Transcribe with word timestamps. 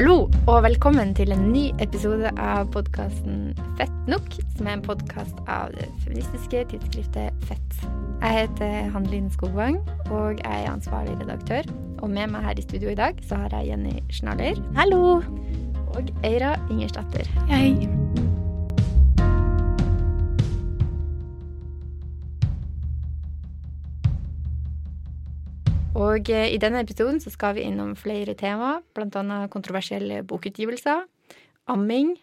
Hallo 0.00 0.30
og 0.48 0.62
velkommen 0.64 1.10
til 1.12 1.28
en 1.34 1.42
ny 1.52 1.66
episode 1.84 2.30
av 2.40 2.70
podkasten 2.72 3.50
Fett 3.76 4.08
nok, 4.08 4.32
som 4.56 4.70
er 4.70 4.78
en 4.78 4.84
podkast 4.86 5.36
av 5.44 5.74
det 5.74 5.90
feministiske 6.06 6.62
tidsskriftet 6.70 7.44
Fett. 7.44 7.84
Jeg 8.22 8.38
heter 8.38 8.88
Hanlin 8.96 9.28
Skogvang, 9.28 9.76
og 10.08 10.40
jeg 10.40 10.64
er 10.64 10.72
ansvarlig 10.72 11.20
redaktør. 11.20 11.68
Og 12.00 12.08
med 12.16 12.32
meg 12.32 12.48
her 12.48 12.56
i 12.56 12.64
studio 12.64 12.94
i 12.94 13.00
dag 13.04 13.20
så 13.28 13.44
har 13.44 13.60
jeg 13.60 13.74
Jenny 13.74 13.98
Schnaller. 14.08 14.64
Hallo! 14.80 15.18
Og 15.92 16.14
Eira 16.24 16.56
Ingersdatter. 16.70 17.28
Hei. 17.52 17.99
Og 26.00 26.30
eh, 26.32 26.48
i 26.54 26.58
denne 26.60 26.80
episoden 26.84 27.20
så 27.20 27.32
skal 27.32 27.56
vi 27.58 27.66
innom 27.68 27.92
flere 27.98 28.34
temaer, 28.38 28.80
bl.a. 28.96 29.44
kontroversielle 29.52 30.22
bokutgivelser, 30.28 31.04
amming, 31.72 32.14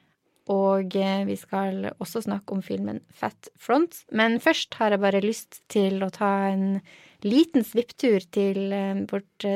og 0.52 0.96
eh, 0.98 1.26
vi 1.28 1.36
skal 1.38 1.92
også 1.98 2.24
snakke 2.26 2.56
om 2.56 2.64
filmen 2.66 3.04
Fat 3.14 3.52
Front. 3.60 4.02
Men 4.10 4.40
først 4.42 4.80
har 4.80 4.96
jeg 4.96 5.04
bare 5.04 5.22
lyst 5.26 5.62
til 5.74 6.02
å 6.02 6.12
ta 6.14 6.32
en 6.54 6.80
liten 7.26 7.66
svipptur 7.68 8.24
til 8.34 8.74
eh, 8.74 9.04
vårt, 9.12 9.48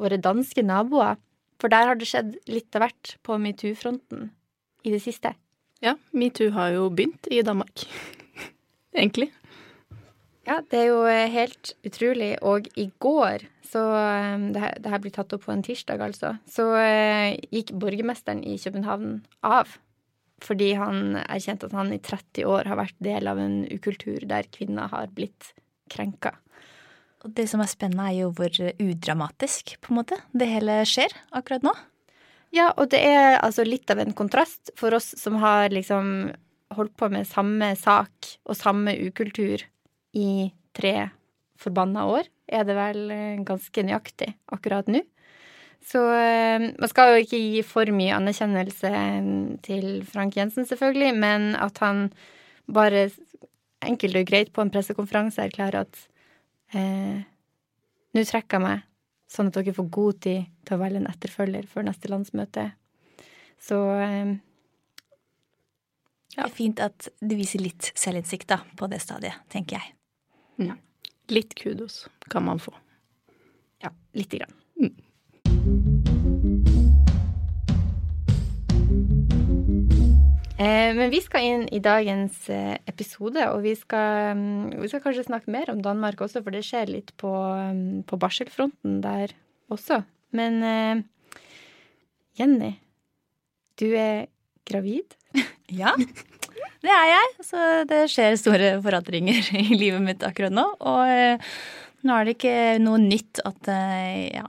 våre 0.00 0.20
danske 0.22 0.64
naboer. 0.66 1.20
For 1.58 1.70
der 1.70 1.90
har 1.90 1.98
det 1.98 2.06
skjedd 2.10 2.36
litt 2.50 2.74
av 2.78 2.86
hvert 2.86 3.16
på 3.26 3.38
metoo-fronten 3.42 4.30
i 4.86 4.94
det 4.94 5.02
siste. 5.04 5.34
Ja, 5.84 5.94
metoo 6.10 6.50
har 6.54 6.72
jo 6.74 6.88
begynt 6.90 7.30
i 7.30 7.42
Danmark. 7.46 7.86
Egentlig. 8.98 9.30
Ja, 10.48 10.62
det 10.64 10.78
er 10.80 10.86
jo 10.88 11.00
eh, 11.04 11.26
helt 11.28 11.74
utrolig. 11.84 12.30
Og 12.46 12.70
i 12.80 12.88
går, 13.04 13.44
så 13.68 13.82
eh, 13.98 14.46
det 14.54 14.62
her, 14.62 14.78
det 14.80 14.92
her 14.94 15.02
blir 15.04 15.12
tatt 15.12 15.34
opp 15.36 15.44
på 15.44 15.52
en 15.52 15.64
tirsdag, 15.64 16.00
altså, 16.00 16.36
så 16.48 16.70
uh, 16.72 17.36
gikk 17.52 17.74
borgermesteren 17.76 18.40
i 18.46 18.56
København 18.62 19.20
av. 19.44 19.76
Fordi 20.44 20.70
han 20.78 21.18
erkjente 21.26 21.68
at 21.68 21.76
han 21.76 21.92
i 21.92 22.00
30 22.00 22.48
år 22.48 22.70
har 22.70 22.78
vært 22.80 22.96
del 23.02 23.28
av 23.28 23.40
en 23.42 23.60
ukultur 23.68 24.24
der 24.30 24.48
kvinner 24.54 24.88
har 24.92 25.10
blitt 25.12 25.52
krenka. 25.92 26.36
Og 27.26 27.32
det 27.34 27.48
som 27.50 27.60
er 27.60 27.68
spennende, 27.68 28.06
er 28.06 28.22
jo 28.22 28.32
hvor 28.38 28.54
udramatisk 28.78 29.74
på 29.82 29.92
en 29.92 29.98
måte 29.98 30.20
det 30.30 30.46
hele 30.48 30.80
skjer 30.86 31.12
akkurat 31.34 31.66
nå. 31.66 31.74
Ja, 32.54 32.70
og 32.70 32.92
det 32.94 33.00
er 33.04 33.40
altså 33.42 33.66
litt 33.66 33.90
av 33.90 33.98
en 34.00 34.14
kontrast 34.16 34.70
for 34.78 34.94
oss 34.96 35.10
som 35.18 35.36
har 35.42 35.74
liksom 35.74 36.30
holdt 36.78 36.94
på 36.96 37.08
med 37.12 37.26
samme 37.28 37.74
sak 37.76 38.30
og 38.46 38.56
samme 38.56 38.94
ukultur 39.08 39.66
i 40.16 40.50
tre 40.76 41.10
forbanna 41.58 42.06
år, 42.08 42.28
er 42.48 42.66
det 42.66 42.76
vel 42.78 43.10
eh, 43.12 43.40
ganske 43.46 43.84
nøyaktig 43.84 44.30
akkurat 44.54 44.88
nå. 44.90 45.02
Så 45.84 46.02
eh, 46.14 46.68
man 46.74 46.90
skal 46.90 47.12
jo 47.12 47.24
ikke 47.24 47.40
gi 47.40 47.62
for 47.66 47.90
mye 47.94 48.16
anerkjennelse 48.16 48.90
eh, 48.90 49.30
til 49.64 49.88
Frank 50.08 50.36
Jensen, 50.38 50.66
selvfølgelig, 50.68 51.14
men 51.18 51.50
at 51.58 51.80
han 51.84 52.08
bare 52.68 53.08
enkelt 53.86 54.18
og 54.18 54.28
greit 54.28 54.52
på 54.52 54.64
en 54.64 54.72
pressekonferanse 54.74 55.44
erklærer 55.44 55.84
at 55.84 56.00
eh, 56.76 57.22
nå 58.14 58.24
trekker 58.26 58.58
jeg 58.58 58.64
meg, 58.64 58.84
sånn 59.30 59.50
at 59.50 59.60
dere 59.60 59.76
får 59.76 59.88
god 59.94 60.20
tid 60.26 60.50
til 60.66 60.76
å 60.76 60.82
velge 60.82 61.02
en 61.02 61.10
etterfølger 61.10 61.68
før 61.70 61.88
neste 61.88 62.10
landsmøte. 62.10 62.70
Så 63.62 63.78
eh, 64.02 64.36
ja. 66.36 66.44
Det 66.44 66.50
er 66.52 66.54
fint 66.54 66.80
at 66.84 67.08
du 67.18 67.34
viser 67.38 67.62
litt 67.64 67.90
selvinnsikt 67.98 68.52
på 68.78 68.90
det 68.92 69.00
stadiet, 69.02 69.40
tenker 69.50 69.80
jeg. 69.80 69.97
Mm. 70.58 70.74
Litt 71.28 71.54
kudos 71.54 72.08
kan 72.30 72.44
man 72.44 72.58
få. 72.58 72.74
Ja, 73.82 73.92
lite 74.12 74.38
grann. 74.38 74.52
Mm. 74.80 74.94
Eh, 80.58 80.90
men 80.96 81.10
vi 81.10 81.20
skal 81.22 81.44
inn 81.46 81.68
i 81.70 81.78
dagens 81.78 82.48
eh, 82.50 82.74
episode, 82.90 83.44
og 83.52 83.62
vi 83.62 83.76
skal, 83.78 84.34
mm, 84.34 84.80
vi 84.82 84.88
skal, 84.90 85.04
kanskje 85.04 85.28
snakke 85.28 85.52
mer 85.54 85.70
om 85.70 85.82
Danmark 85.84 86.18
også, 86.24 86.42
for 86.42 86.54
det 86.54 86.64
skjer 86.66 86.90
litt 86.90 87.12
på, 87.20 87.30
mm, 87.30 88.02
på 88.10 88.18
barselfronten 88.18 88.98
der 89.04 89.36
også. 89.70 90.00
Men 90.34 90.58
eh, 90.66 91.04
Jenny, 92.40 92.72
du 93.78 93.86
er 93.94 94.26
gravid? 94.66 95.14
ja. 95.80 95.94
Det 96.84 96.94
er 96.94 97.10
jeg. 97.10 97.34
Så 97.46 97.66
det 97.90 98.04
skjer 98.12 98.38
store 98.40 98.72
forandringer 98.84 99.52
i 99.62 99.66
livet 99.74 100.02
mitt 100.04 100.24
akkurat 100.26 100.54
nå. 100.54 100.64
Og 100.78 101.12
eh, 101.12 101.52
nå 102.06 102.14
er 102.14 102.28
det 102.28 102.36
ikke 102.36 102.58
noe 102.84 103.00
nytt 103.02 103.40
at 103.48 103.70
eh, 103.74 104.28
ja, 104.36 104.44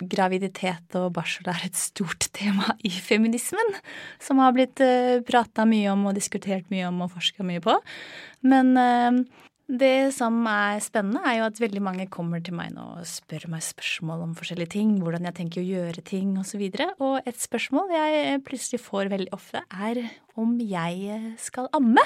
graviditet 0.00 0.96
og 0.98 1.10
barsel 1.18 1.50
er 1.52 1.66
et 1.68 1.78
stort 1.78 2.30
tema 2.38 2.76
i 2.86 2.92
feminismen. 2.92 3.76
Som 4.22 4.40
har 4.44 4.56
blitt 4.56 4.80
eh, 4.84 5.18
prata 5.26 5.68
mye 5.68 5.92
om 5.92 6.08
og 6.08 6.16
diskutert 6.16 6.70
mye 6.72 6.88
om 6.88 7.04
og 7.04 7.12
forska 7.16 7.46
mye 7.46 7.64
på. 7.64 7.76
Men 8.48 8.72
det 9.68 10.14
som 10.16 10.38
er 10.48 10.78
spennende, 10.80 11.20
er 11.28 11.38
jo 11.38 11.48
at 11.50 11.58
veldig 11.60 11.82
mange 11.84 12.06
kommer 12.08 12.40
til 12.40 12.56
meg 12.56 12.70
nå 12.72 12.86
og 12.96 13.08
spør 13.08 13.44
meg 13.52 13.60
spørsmål 13.66 14.22
om 14.24 14.36
forskjellige 14.38 14.72
ting, 14.78 14.94
hvordan 15.04 15.28
jeg 15.28 15.36
tenker 15.36 15.60
å 15.60 15.66
gjøre 15.66 16.04
ting 16.08 16.30
osv. 16.40 16.62
Og, 16.64 16.78
så 16.78 16.86
og 17.04 17.28
et 17.28 17.42
spørsmål 17.42 17.92
jeg 17.92 18.40
plutselig 18.48 18.80
får 18.80 19.12
veldig 19.12 19.34
ofte, 19.36 19.60
er 19.68 20.00
om 20.40 20.56
jeg 20.62 21.34
skal 21.42 21.68
amme. 21.76 22.04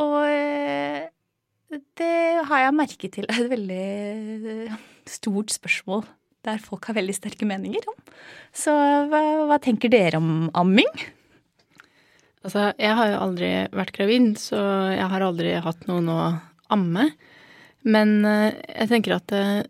Og 0.00 0.22
eh, 0.28 1.08
det 2.00 2.16
har 2.48 2.64
jeg 2.64 2.78
merket 2.80 3.16
til 3.16 3.28
er 3.28 3.42
et 3.42 3.52
veldig 3.52 3.84
eh, 4.54 4.80
stort 5.08 5.52
spørsmål 5.52 6.06
der 6.46 6.62
folk 6.62 6.86
har 6.86 6.96
veldig 6.96 7.14
sterke 7.16 7.46
meninger 7.48 7.84
om. 7.90 7.96
Så 8.54 8.72
hva, 9.10 9.20
hva 9.50 9.58
tenker 9.60 9.90
dere 9.92 10.20
om 10.20 10.46
amming? 10.56 10.92
Altså, 12.46 12.68
jeg 12.78 12.94
har 12.94 13.08
jo 13.10 13.22
aldri 13.24 13.48
vært 13.74 13.96
gravid, 13.96 14.36
så 14.38 14.58
jeg 14.94 15.06
har 15.10 15.22
aldri 15.26 15.56
hatt 15.58 15.80
noen 15.88 16.10
å 16.12 16.18
amme. 16.70 17.08
Men 17.86 18.20
eh, 18.22 18.54
jeg 18.70 18.90
tenker 18.92 19.16
at 19.16 19.32
eh, 19.34 19.64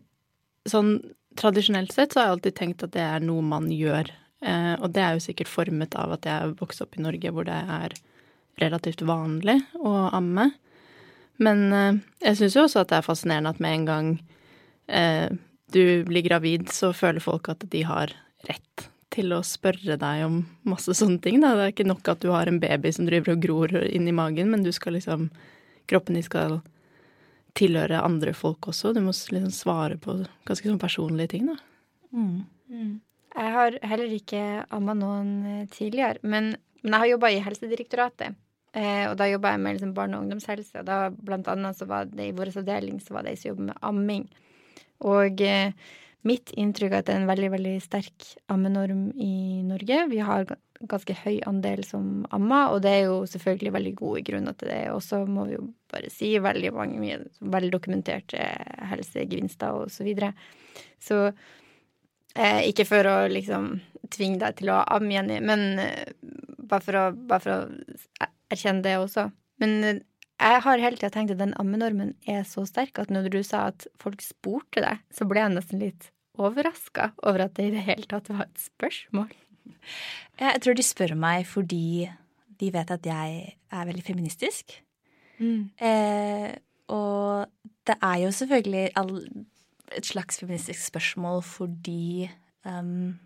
sånn 0.69 0.99
tradisjonelt 1.37 1.93
sett 1.93 2.13
så 2.13 2.21
har 2.21 2.27
jeg 2.27 2.35
alltid 2.35 2.57
tenkt 2.59 2.85
at 2.85 2.93
det 2.93 3.01
er 3.01 3.25
noe 3.25 3.41
man 3.45 3.71
gjør. 3.73 4.11
Eh, 4.45 4.75
og 4.77 4.93
det 4.93 5.01
er 5.01 5.17
jo 5.17 5.23
sikkert 5.25 5.49
formet 5.49 5.97
av 5.97 6.13
at 6.19 6.29
jeg 6.29 6.53
vokste 6.59 6.85
opp 6.85 6.99
i 6.99 7.05
Norge 7.05 7.31
hvor 7.33 7.47
det 7.49 7.57
er 7.57 7.97
relativt 8.61 9.01
vanlig 9.09 9.57
å 9.81 9.95
amme. 10.17 10.51
Men 11.41 11.67
jeg 12.17 12.37
syns 12.39 12.55
jo 12.57 12.63
også 12.65 12.81
at 12.81 12.89
det 12.89 12.97
er 12.97 13.05
fascinerende 13.05 13.51
at 13.53 13.59
med 13.61 13.75
en 13.75 13.83
gang 13.85 14.07
du 15.69 15.83
blir 16.07 16.25
gravid, 16.25 16.71
så 16.73 16.89
føler 16.97 17.21
folk 17.21 17.51
at 17.53 17.61
de 17.69 17.83
har 17.85 18.15
rett 18.49 18.87
til 19.17 19.33
å 19.35 19.41
spørre 19.45 19.97
deg 19.99 20.23
om 20.27 20.39
masse 20.69 20.93
sånne 20.97 21.19
ting. 21.23 21.41
Da. 21.43 21.55
Det 21.57 21.65
er 21.65 21.73
ikke 21.73 21.89
nok 21.89 22.13
at 22.13 22.23
du 22.23 22.29
har 22.33 22.49
en 22.49 22.61
baby 22.61 22.93
som 22.93 23.07
driver 23.09 23.33
og 23.33 23.43
gror 23.43 23.75
inn 23.83 24.07
i 24.07 24.15
magen, 24.15 24.51
men 24.53 24.65
du 24.65 24.73
skal 24.75 24.97
liksom 24.99 25.29
Kroppen 25.87 26.17
din 26.17 26.23
skal 26.25 26.57
tilhøre 27.55 28.01
andre 28.03 28.33
folk 28.35 28.67
også. 28.67 28.89
Du 28.91 28.99
må 28.99 29.13
liksom 29.15 29.53
svare 29.55 29.95
på 30.03 30.17
ganske 30.43 30.67
sånn 30.67 30.81
personlige 30.81 31.31
ting, 31.31 31.45
da. 31.47 31.55
Mm. 32.11 32.41
Mm. 32.67 32.89
Jeg 33.37 33.53
har 33.53 33.77
heller 33.87 34.15
ikke 34.17 34.41
amma 34.75 34.97
noen 34.97 35.29
eh, 35.47 35.61
tidligere, 35.71 36.19
men, 36.27 36.57
men 36.81 36.91
jeg 36.91 37.03
har 37.05 37.11
jobba 37.13 37.31
i 37.31 37.39
Helsedirektoratet. 37.45 38.35
Eh, 38.75 39.05
og 39.07 39.15
da 39.21 39.29
jobba 39.29 39.53
jeg 39.53 39.63
med 39.63 39.77
liksom 39.77 39.93
barne- 39.95 40.17
og 40.17 40.25
ungdomshelse, 40.25 40.81
og 40.81 40.89
da 40.89 40.99
blant 41.09 41.47
annet 41.53 41.79
så 41.79 41.87
var 41.89 42.09
det 42.11 42.27
i 42.27 42.35
vår 42.35 42.51
avdeling 42.59 42.99
så 43.01 43.15
var 43.15 43.25
det 43.25 43.33
ei 43.33 43.39
som 43.39 43.53
jobbet 43.53 43.69
med 43.69 43.79
amming. 43.91 44.27
Og 45.07 45.41
eh, 45.45 45.71
mitt 46.25 46.51
inntrykk 46.57 46.93
er 46.93 47.01
at 47.01 47.09
det 47.09 47.13
er 47.15 47.21
en 47.21 47.29
veldig, 47.29 47.49
veldig 47.53 47.75
sterk 47.83 48.31
ammenorm 48.51 49.11
i 49.21 49.61
Norge. 49.65 49.99
Vi 50.11 50.21
har 50.25 50.47
ganske 50.87 51.15
høy 51.23 51.39
andel 51.49 51.83
som 51.85 52.25
ammer, 52.35 52.73
og 52.73 52.81
det 52.85 52.93
er 52.93 53.03
jo 53.07 53.19
selvfølgelig 53.29 53.73
veldig 53.73 53.93
gode 53.97 54.23
grunner 54.27 54.57
til 54.57 54.71
det. 54.71 54.81
Og 54.93 55.01
så 55.05 55.23
må 55.25 55.47
vi 55.47 55.57
jo 55.57 55.67
bare 55.91 56.11
si 56.13 56.33
veldig 56.43 56.73
mange 56.75 56.99
mye 57.01 57.19
veldokumenterte 57.39 58.41
helsegevinster 58.91 59.83
og 59.83 59.93
så 59.93 60.05
videre. 60.07 60.33
Så 61.01 61.21
eh, 61.27 62.67
ikke 62.69 62.87
for 62.89 63.09
å 63.09 63.17
liksom 63.31 63.75
tvinge 64.13 64.41
deg 64.43 64.59
til 64.61 64.73
å 64.73 64.83
amme, 64.83 65.13
Jenny, 65.15 65.39
men 65.43 65.81
eh, 65.83 66.13
bare, 66.57 66.83
for 66.83 66.99
å, 66.99 67.07
bare 67.15 67.43
for 67.43 67.55
å 67.55 68.29
erkjenne 68.53 68.85
det 68.85 68.97
også. 69.01 69.29
Men 69.63 69.77
eh, 69.83 70.03
jeg 70.37 70.61
har 70.63 70.81
hele 70.83 70.99
tida 70.99 71.09
tenkt 71.13 71.33
at 71.33 71.41
den 71.41 71.55
ammenormen 71.57 72.13
er 72.29 72.43
så 72.45 72.65
sterk 72.69 72.99
at 73.01 73.09
når 73.13 73.31
du 73.33 73.39
sa 73.45 73.67
at 73.71 73.87
folk 74.01 74.21
spurte 74.21 74.83
deg, 74.83 75.01
så 75.09 75.25
ble 75.25 75.41
jeg 75.41 75.55
nesten 75.55 75.81
litt 75.81 76.11
overraska 76.37 77.11
over 77.25 77.47
at 77.47 77.55
det 77.57 77.69
i 77.69 77.73
det 77.73 77.85
hele 77.87 78.05
tatt 78.09 78.29
var 78.29 78.45
et 78.45 78.61
spørsmål. 78.61 79.33
Jeg 80.37 80.61
tror 80.63 80.77
de 80.77 80.85
spør 80.85 81.15
meg 81.17 81.47
fordi 81.49 82.07
de 82.57 82.69
vet 82.73 82.91
at 82.93 83.05
jeg 83.05 83.33
er 83.73 83.87
veldig 83.89 84.03
feministisk. 84.05 84.73
Mm. 85.37 85.69
Eh, 85.77 86.53
og 86.93 87.49
det 87.85 87.97
er 88.01 88.15
jo 88.23 88.31
selvfølgelig 88.33 88.85
et 89.97 90.09
slags 90.09 90.39
feministisk 90.41 90.81
spørsmål 90.87 91.43
fordi 91.45 92.29
um, 92.65 93.17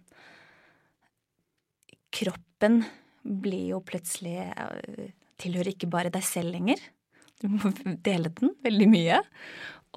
kroppen 2.11 2.81
blir 3.23 3.71
jo 3.75 3.83
plutselig 3.85 4.49
uh, 4.51 5.11
Tilhører 5.41 5.71
ikke 5.71 5.89
bare 5.89 6.11
deg 6.13 6.21
selv 6.21 6.53
lenger. 6.53 6.77
Du 7.41 7.49
må 7.51 7.71
dele 8.05 8.31
den 8.37 8.55
veldig 8.63 8.89
mye. 8.91 9.21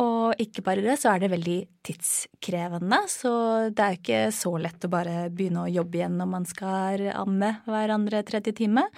Og 0.02 0.41
ikke 0.43 0.64
bare 0.67 0.82
det, 0.82 0.96
så 0.99 1.12
er 1.12 1.23
det 1.23 1.31
veldig 1.31 1.58
tidskrevende. 1.87 2.99
Så 3.11 3.31
det 3.70 3.85
er 3.85 3.99
ikke 4.00 4.23
så 4.35 4.56
lett 4.58 4.87
å 4.87 4.91
bare 4.91 5.29
begynne 5.31 5.69
å 5.69 5.70
jobbe 5.70 6.00
igjen 6.00 6.19
når 6.19 6.31
man 6.32 6.49
skal 6.50 7.06
amme 7.14 7.52
hverandre 7.69 8.25
tredje 8.26 8.56
time. 8.58 8.88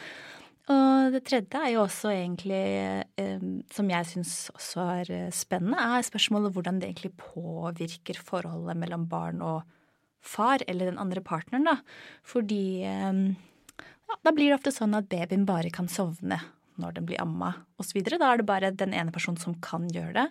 Og 0.72 1.12
det 1.14 1.20
tredje 1.28 1.60
er 1.60 1.74
jo 1.74 1.84
også 1.84 2.10
egentlig, 2.10 2.62
eh, 3.22 3.44
som 3.70 3.90
jeg 3.92 4.08
syns 4.10 4.32
også 4.56 4.86
er 4.96 5.12
eh, 5.14 5.28
spennende, 5.34 5.78
er 5.78 6.06
spørsmålet 6.08 6.56
hvordan 6.56 6.80
det 6.80 6.88
egentlig 6.88 7.12
påvirker 7.20 8.18
forholdet 8.18 8.80
mellom 8.80 9.04
barn 9.06 9.44
og 9.46 9.60
far, 10.26 10.64
eller 10.66 10.90
den 10.90 10.98
andre 10.98 11.22
partneren, 11.22 11.68
da. 11.68 11.76
Fordi 12.26 12.82
eh, 12.82 13.22
ja, 13.76 14.18
da 14.26 14.34
blir 14.34 14.50
det 14.50 14.58
ofte 14.58 14.74
sånn 14.74 14.96
at 14.98 15.06
babyen 15.12 15.46
bare 15.46 15.70
kan 15.70 15.86
sovne 15.92 16.40
når 16.82 16.96
den 16.96 17.06
blir 17.08 17.20
amma 17.22 17.52
osv. 17.80 18.00
Da 18.04 18.16
er 18.30 18.40
det 18.40 18.48
bare 18.48 18.72
den 18.74 18.94
ene 18.96 19.14
personen 19.14 19.40
som 19.40 19.56
kan 19.64 19.86
gjøre 19.92 20.14
det. 20.16 20.26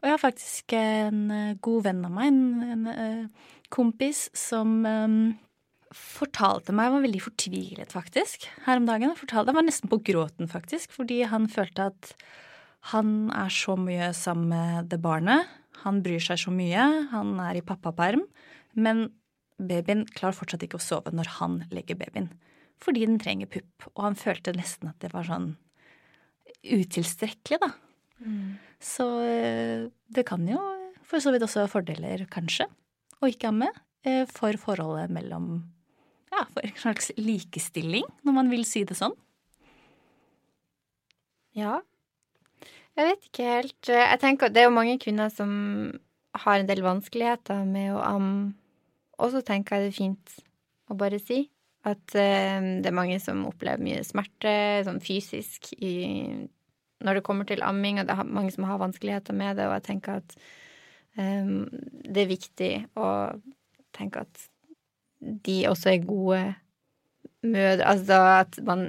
Og 0.00 0.08
jeg 0.08 0.14
har 0.16 0.22
faktisk 0.22 0.74
en 0.78 1.24
eh, 1.30 1.56
god 1.62 1.86
venn 1.86 2.04
av 2.08 2.14
meg, 2.14 2.32
en, 2.32 2.74
en 2.74 2.86
uh, 2.90 3.48
kompis, 3.72 4.26
som 4.36 4.80
um, 4.82 5.18
fortalte 5.94 6.74
meg 6.74 6.88
Jeg 6.88 6.94
var 6.96 7.04
veldig 7.06 7.24
fortvilet, 7.26 7.94
faktisk, 7.94 8.48
her 8.66 8.80
om 8.80 8.88
dagen. 8.88 9.14
Fortalte, 9.18 9.52
jeg 9.52 9.60
var 9.60 9.68
nesten 9.68 9.92
på 9.92 10.00
gråten, 10.10 10.50
faktisk, 10.50 10.94
fordi 10.96 11.22
han 11.30 11.46
følte 11.52 11.90
at 11.92 12.14
han 12.90 13.30
er 13.30 13.52
så 13.54 13.76
mye 13.78 14.10
sammen 14.16 14.50
med 14.50 14.90
det 14.90 14.98
barnet. 15.02 15.46
Han 15.84 16.02
bryr 16.02 16.22
seg 16.22 16.40
så 16.42 16.52
mye. 16.54 16.82
Han 17.12 17.36
er 17.42 17.58
i 17.58 17.66
pappaperm. 17.66 18.24
Men 18.74 19.10
babyen 19.62 20.06
klarer 20.10 20.36
fortsatt 20.36 20.64
ikke 20.66 20.80
å 20.80 20.82
sove 20.82 21.12
når 21.14 21.36
han 21.38 21.60
legger 21.74 21.98
babyen. 22.00 22.32
Fordi 22.82 23.04
den 23.06 23.20
trenger 23.22 23.50
pupp. 23.50 23.86
Og 23.94 24.06
han 24.08 24.18
følte 24.18 24.54
nesten 24.56 24.90
at 24.90 24.98
det 25.04 25.12
var 25.14 25.28
sånn 25.28 25.52
utilstrekkelig, 26.62 27.58
da. 27.62 27.72
Mm. 28.22 28.54
Så 28.82 29.06
eh, 29.26 29.88
det 30.14 30.26
kan 30.28 30.46
jo 30.48 30.60
for 31.12 31.20
så 31.20 31.32
vidt 31.34 31.44
også 31.44 31.66
fordeler, 31.68 32.24
kanskje, 32.32 32.66
å 33.20 33.28
ikke 33.28 33.50
amme. 33.50 33.68
Eh, 34.08 34.24
for 34.30 34.56
forholdet 34.58 35.12
mellom 35.14 35.60
Ja, 36.32 36.46
for 36.48 36.64
en 36.64 36.78
slags 36.80 37.10
likestilling, 37.20 38.06
når 38.24 38.34
man 38.38 38.48
vil 38.48 38.64
si 38.64 38.86
det 38.88 38.96
sånn. 38.96 39.12
Ja. 41.52 41.82
Jeg 42.96 43.10
vet 43.10 43.26
ikke 43.28 43.50
helt. 43.50 43.90
Jeg 43.92 44.20
tenker 44.22 44.48
det 44.48 44.62
er 44.62 44.70
jo 44.70 44.78
mange 44.78 44.96
kvinner 45.02 45.28
som 45.32 45.52
har 46.32 46.58
en 46.62 46.70
del 46.70 46.80
vanskeligheter 46.84 47.66
med 47.68 47.92
å 47.92 48.00
amme. 48.00 48.54
Og 49.20 49.34
så 49.34 49.42
tenker 49.44 49.76
jeg 49.76 49.84
det 49.84 49.92
er 49.92 49.98
fint 49.98 50.34
å 50.88 50.96
bare 50.98 51.20
si 51.20 51.44
at 51.88 52.14
uh, 52.14 52.58
det 52.82 52.88
er 52.88 52.96
mange 52.96 53.18
som 53.22 53.44
opplever 53.48 53.82
mye 53.82 54.02
smerte, 54.06 54.54
sånn 54.86 55.00
fysisk, 55.02 55.72
i, 55.82 55.94
når 57.02 57.18
det 57.18 57.26
kommer 57.26 57.48
til 57.48 57.64
amming, 57.66 58.00
og 58.00 58.08
det 58.08 58.14
er 58.14 58.34
mange 58.38 58.54
som 58.54 58.68
har 58.68 58.80
vanskeligheter 58.82 59.36
med 59.36 59.58
det, 59.58 59.68
og 59.68 59.76
jeg 59.78 59.86
tenker 59.90 60.20
at 60.22 60.36
um, 61.18 61.66
det 62.06 62.24
er 62.24 62.30
viktig 62.30 62.72
å 62.94 63.08
tenke 63.92 64.24
at 64.24 64.46
de 65.20 65.58
også 65.68 65.92
er 65.92 66.06
gode 66.06 66.40
mødre 67.42 67.86
Altså 67.86 68.18
at 68.40 68.58
man, 68.66 68.86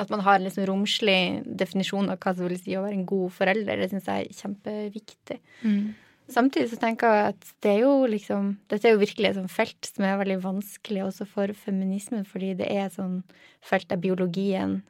at 0.00 0.10
man 0.12 0.22
har 0.24 0.38
en 0.38 0.46
liksom 0.46 0.66
romslig 0.68 1.42
definisjon 1.44 2.12
av 2.12 2.20
hva 2.20 2.34
det 2.36 2.46
vil 2.46 2.60
si 2.60 2.76
å 2.76 2.84
være 2.84 2.98
en 2.98 3.08
god 3.08 3.34
forelder. 3.36 3.80
Det 3.80 3.90
syns 3.92 4.08
jeg 4.08 4.28
er 4.28 4.38
kjempeviktig. 4.40 5.38
Mm. 5.64 5.90
Samtidig 6.30 6.70
så 6.70 6.78
tenker 6.80 7.14
jeg 7.14 7.32
at 7.32 7.48
det 7.64 7.72
er 7.72 7.80
jo 7.82 8.06
liksom 8.10 8.52
Dette 8.70 8.88
er 8.88 8.94
jo 8.94 9.02
virkelig 9.02 9.30
et 9.30 9.38
sånt 9.40 9.52
felt 9.52 9.88
som 9.88 10.06
er 10.06 10.20
veldig 10.20 10.38
vanskelig 10.44 11.04
også 11.08 11.26
for 11.28 11.52
feminismen, 11.64 12.24
fordi 12.28 12.52
det 12.60 12.68
er 12.70 12.86
et 12.86 12.96
sånt 12.96 13.34
felt 13.66 13.88
der 13.90 14.00
biologien 14.00 14.80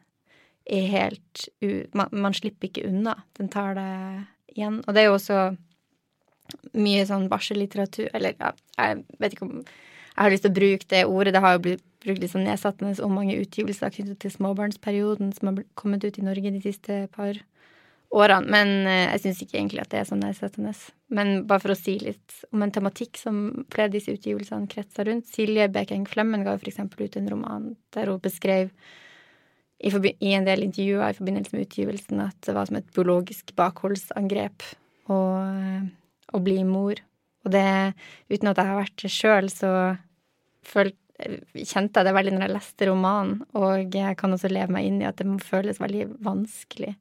er 0.71 0.87
helt 0.93 1.47
u... 1.65 1.87
Man, 1.97 2.13
man, 2.13 2.37
slipper 2.37 2.69
ikke 2.69 2.87
unna. 2.89 3.17
Den 3.39 3.49
tar 3.51 3.75
det 3.79 3.91
igjen. 4.55 4.83
Og 4.87 4.95
det 4.95 5.03
er 5.03 5.09
jo 5.09 5.17
også 5.17 5.41
mye 6.75 7.05
sånn 7.07 7.29
barsellitteratur 7.31 8.09
Eller 8.11 8.35
ja, 8.35 8.51
jeg 8.75 9.05
vet 9.23 9.37
ikke 9.37 9.47
om 9.47 9.61
jeg 9.61 10.25
har 10.25 10.33
lyst 10.35 10.43
til 10.45 10.51
å 10.51 10.59
bruke 10.59 10.89
det 10.91 11.05
ordet. 11.07 11.33
Det 11.33 11.41
har 11.41 11.55
jo 11.55 11.63
blitt 11.65 11.85
brukt 12.01 12.23
litt 12.23 12.33
sånn 12.33 12.47
nedsettende 12.49 12.93
om 13.05 13.15
mange 13.17 13.37
utgivelser 13.41 13.93
knyttet 13.95 14.21
til 14.23 14.33
småbarnsperioden 14.35 15.33
som 15.37 15.51
har 15.51 15.65
kommet 15.79 16.05
ut 16.05 16.19
i 16.19 16.25
Norge 16.25 16.53
de 16.55 16.63
siste 16.65 17.05
par 17.15 17.39
årene. 18.11 18.51
Men 18.51 18.73
eh, 18.89 19.09
jeg 19.15 19.23
syns 19.25 19.43
ikke 19.45 19.59
egentlig 19.59 19.85
at 19.85 19.93
det 19.93 20.01
er 20.01 20.09
så 20.09 20.19
nedsettende. 20.19 20.73
Men 21.15 21.45
bare 21.49 21.63
for 21.65 21.75
å 21.75 21.79
si 21.79 21.97
litt 22.03 22.41
om 22.51 22.65
en 22.65 22.73
tematikk 22.75 23.21
som 23.21 23.43
flere 23.73 23.91
av 23.91 23.95
disse 23.95 24.15
utgivelsene 24.15 24.71
kretser 24.71 25.09
rundt. 25.11 25.31
Silje 25.31 25.69
Bekeng 25.73 26.07
Flemmen 26.11 26.45
ga 26.47 26.57
f.eks. 26.59 26.83
ut 26.83 27.21
en 27.21 27.31
roman 27.31 27.71
der 27.95 28.11
hun 28.11 28.23
beskrev 28.23 28.73
i, 29.81 29.89
i, 29.89 30.33
en 30.37 30.45
del 30.45 30.67
intervjuer 30.67 31.15
i 31.15 31.17
forbindelse 31.17 31.55
med 31.55 31.65
utgivelsen 31.65 32.21
at 32.27 32.37
det 32.45 32.53
var 32.57 32.69
som 32.69 32.77
et 32.77 32.91
biologisk 32.93 33.55
bakholdsangrep 33.57 34.67
å, 35.09 35.21
å 36.37 36.41
bli 36.45 36.59
mor. 36.69 37.01
Og 37.47 37.55
det, 37.55 37.95
uten 38.29 38.51
at 38.51 38.61
jeg 38.61 38.69
har 38.69 38.83
vært 38.83 38.99
det 39.01 39.13
sjøl, 39.15 39.49
så 39.49 39.71
følte 40.67 40.99
kjente 41.21 42.01
jeg 42.01 42.07
det 42.09 42.13
veldig 42.17 42.33
når 42.33 42.43
jeg 42.47 42.53
leste 42.55 42.87
romanen, 42.89 43.41
og 43.53 43.93
jeg 43.93 44.17
kan 44.17 44.33
også 44.33 44.49
leve 44.49 44.73
meg 44.73 44.87
inn 44.89 45.03
i 45.03 45.09
at 45.09 45.19
det 45.19 45.27
må 45.29 45.35
føles 45.45 45.81
veldig 45.81 46.07
vanskelig 46.25 46.95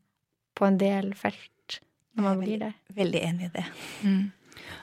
på 0.59 0.67
en 0.67 0.79
del 0.81 1.13
felt 1.17 1.79
når 2.17 2.25
man 2.25 2.41
blir 2.43 2.59
det. 2.65 2.73
Veldig 2.97 3.21
enig 3.23 3.47
i 3.47 3.53
det. 3.53 3.65
Mm. 4.03 4.25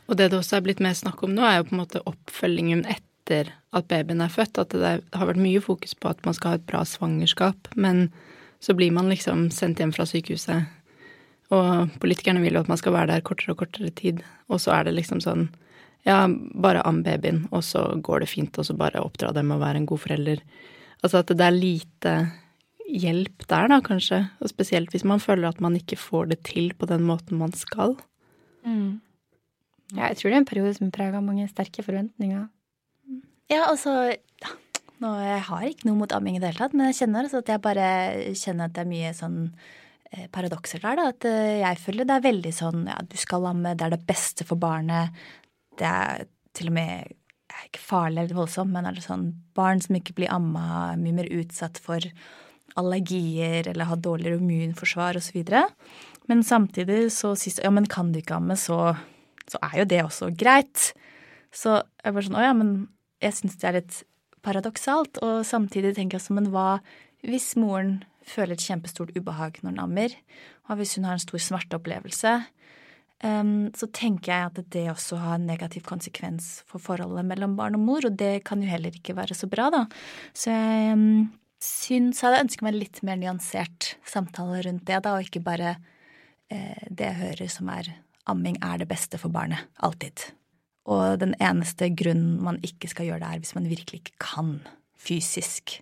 Og 0.07 0.17
det 0.17 0.31
det 0.33 0.39
også 0.39 0.59
er 0.59 0.65
blitt 0.65 0.81
mer 0.83 0.97
snakk 0.97 1.23
om 1.27 1.35
nå, 1.37 1.45
er 1.45 1.61
jo 1.61 1.69
på 1.69 1.77
en 1.77 1.83
måte 1.83 2.05
oppfølgingen 2.09 2.87
etter 2.89 3.53
at 3.77 3.89
babyen 3.91 4.23
er 4.25 4.33
født. 4.33 4.63
At 4.63 4.73
det 4.73 4.95
har 5.13 5.29
vært 5.29 5.43
mye 5.43 5.61
fokus 5.63 5.93
på 5.99 6.09
at 6.11 6.23
man 6.27 6.37
skal 6.37 6.55
ha 6.55 6.61
et 6.61 6.67
bra 6.71 6.85
svangerskap, 6.89 7.71
men 7.77 8.09
så 8.65 8.75
blir 8.75 8.95
man 8.95 9.11
liksom 9.13 9.51
sendt 9.53 9.83
hjem 9.83 9.93
fra 9.93 10.07
sykehuset, 10.09 10.73
og 11.55 11.93
politikerne 12.03 12.41
vil 12.43 12.57
jo 12.57 12.65
at 12.65 12.71
man 12.71 12.81
skal 12.81 12.95
være 12.97 13.13
der 13.13 13.27
kortere 13.27 13.53
og 13.55 13.61
kortere 13.61 13.93
tid, 13.95 14.23
og 14.51 14.59
så 14.63 14.73
er 14.75 14.89
det 14.89 14.97
liksom 14.97 15.21
sånn 15.23 15.45
ja, 16.07 16.25
bare 16.27 16.83
am 16.87 17.03
babyen, 17.07 17.45
og 17.51 17.63
så 17.67 17.85
går 18.03 18.25
det 18.25 18.31
fint, 18.31 18.59
og 18.59 18.67
så 18.67 18.75
bare 18.79 19.03
oppdra 19.03 19.33
dem 19.37 19.53
og 19.55 19.63
være 19.63 19.83
en 19.83 19.89
god 19.91 20.03
forelder. 20.07 20.43
Altså 21.03 21.21
at 21.21 21.31
det 21.35 21.47
er 21.47 21.55
lite 21.55 22.15
hjelp 22.87 23.47
der, 23.51 23.69
da, 23.73 23.81
kanskje. 23.85 24.23
Og 24.41 24.51
spesielt 24.53 24.93
hvis 24.95 25.07
man 25.07 25.23
føler 25.23 25.51
at 25.51 25.63
man 25.63 25.77
ikke 25.79 25.99
får 26.01 26.31
det 26.33 26.43
til 26.49 26.73
på 26.79 26.89
den 26.91 27.07
måten 27.07 27.41
man 27.41 27.55
skal. 27.57 27.97
Mm. 28.67 29.01
Ja, 29.95 30.09
jeg 30.11 30.19
tror 30.19 30.31
det 30.31 30.37
er 30.37 30.43
en 30.43 30.51
periode 30.51 30.75
som 30.79 30.93
preger 30.95 31.23
mange 31.23 31.47
sterke 31.51 31.85
forventninger. 31.87 32.47
Ja, 33.51 33.69
altså 33.69 33.93
nå, 34.99 35.11
Jeg 35.23 35.43
har 35.47 35.67
ikke 35.67 35.87
noe 35.87 36.01
mot 36.01 36.13
amming 36.17 36.39
i 36.39 36.41
det 36.43 36.51
hele 36.51 36.65
tatt, 36.65 36.75
men 36.75 36.91
jeg 36.91 37.03
kjenner 37.03 37.27
altså 37.27 37.43
at 37.43 37.53
jeg 37.53 37.63
bare 37.63 37.91
kjenner 38.39 38.67
at 38.67 38.75
det 38.75 38.83
er 38.83 38.91
mye 38.91 39.13
sånn 39.15 39.37
eh, 40.11 40.27
paradokser 40.33 40.83
der. 40.83 40.97
da, 40.99 41.11
At 41.13 41.29
eh, 41.29 41.59
jeg 41.61 41.83
føler 41.83 42.09
det 42.09 42.17
er 42.17 42.25
veldig 42.27 42.55
sånn 42.57 42.89
ja, 42.91 42.97
du 43.05 43.19
skal 43.21 43.47
amme, 43.53 43.77
det 43.77 43.87
er 43.87 43.95
det 43.95 44.07
beste 44.09 44.47
for 44.49 44.59
barnet. 44.59 45.15
Det 45.79 45.87
er 45.87 46.27
til 46.57 46.73
og 46.73 46.79
med 46.79 47.15
ikke 47.67 47.83
farlig 47.83 48.25
eller 48.25 48.39
voldsomt, 48.41 48.73
men 48.73 48.89
er 48.89 48.97
det 48.97 49.05
sånn 49.05 49.29
barn 49.57 49.81
som 49.85 49.97
ikke 49.99 50.17
blir 50.17 50.33
amma, 50.33 50.97
mye 50.99 51.15
mer 51.21 51.31
utsatt 51.39 51.79
for 51.83 52.03
allergier 52.81 53.69
eller 53.71 53.91
har 53.91 54.01
dårligere 54.03 54.41
immunforsvar 54.41 55.19
osv. 55.21 55.39
Men 56.27 56.43
samtidig 56.45 57.13
så 57.15 57.35
sies 57.39 57.59
det 57.59 57.67
ja, 57.67 57.73
men 57.75 57.89
kan 57.91 58.13
du 58.13 58.21
ikke 58.21 58.39
amme, 58.39 58.57
så, 58.59 58.97
så, 59.47 59.61
er 59.63 59.81
jo 59.81 59.89
det 59.93 60.03
også 60.05 60.33
greit. 60.37 60.91
Så 61.55 61.81
jeg 62.03 62.17
bare 62.17 62.27
sånn 62.27 62.39
å 62.39 62.45
ja, 62.45 62.53
men 62.57 62.75
jeg 63.25 63.39
syns 63.39 63.57
det 63.61 63.69
er 63.69 63.79
litt 63.81 64.03
paradoksalt. 64.47 65.23
Og 65.25 65.47
samtidig 65.47 65.95
tenker 65.97 66.19
jeg 66.19 66.27
sånn, 66.27 66.41
men 66.41 66.53
hva 66.55 66.81
hvis 67.27 67.55
moren 67.59 68.01
føler 68.27 68.57
et 68.57 68.67
kjempestort 68.67 69.15
ubehag 69.17 69.61
når 69.63 69.73
hun 69.73 69.83
ammer, 69.87 70.13
og 70.67 70.81
hvis 70.81 70.97
hun 70.99 71.07
har 71.07 71.17
en 71.17 71.23
stor 71.23 71.43
smerteopplevelse, 71.43 72.35
um, 73.23 73.69
så 73.75 73.89
tenker 73.95 74.33
jeg 74.33 74.51
at 74.51 74.71
det 74.75 74.85
også 74.93 75.19
har 75.23 75.39
en 75.39 75.47
negativ 75.49 75.87
konsekvens 75.87 76.61
for 76.69 76.83
forholdet 76.83 77.27
mellom 77.27 77.57
barn 77.59 77.79
og 77.79 77.85
mor, 77.87 78.07
og 78.07 78.19
det 78.19 78.45
kan 78.47 78.63
jo 78.63 78.71
heller 78.71 78.95
ikke 78.95 79.17
være 79.17 79.39
så 79.39 79.49
bra, 79.51 79.71
da. 79.75 79.85
Så 80.35 80.53
jeg 80.55 80.99
um, 80.99 81.31
syns 81.63 82.21
jeg 82.21 82.29
hadde 82.29 82.45
ønsket 82.47 82.65
meg 82.67 82.77
litt 82.77 83.03
mer 83.07 83.19
nyansert 83.21 83.95
samtale 84.07 84.63
rundt 84.67 84.87
det, 84.89 85.01
da, 85.05 85.17
og 85.17 85.27
ikke 85.27 85.45
bare 85.45 85.77
eh, 86.53 86.87
det 86.91 87.11
jeg 87.11 87.21
hører 87.23 87.53
som 87.53 87.71
er 87.73 87.93
amming 88.31 88.59
er 88.65 88.83
det 88.83 88.89
beste 88.91 89.21
for 89.21 89.33
barnet. 89.33 89.69
Alltid. 89.87 90.29
Og 90.91 91.19
den 91.23 91.35
eneste 91.43 91.89
grunnen 91.99 92.39
man 92.45 92.61
ikke 92.67 92.91
skal 92.91 93.09
gjøre 93.09 93.23
det, 93.23 93.31
er 93.31 93.43
hvis 93.43 93.57
man 93.59 93.69
virkelig 93.71 94.03
ikke 94.03 94.19
kan 94.23 94.57
fysisk. 94.99 95.81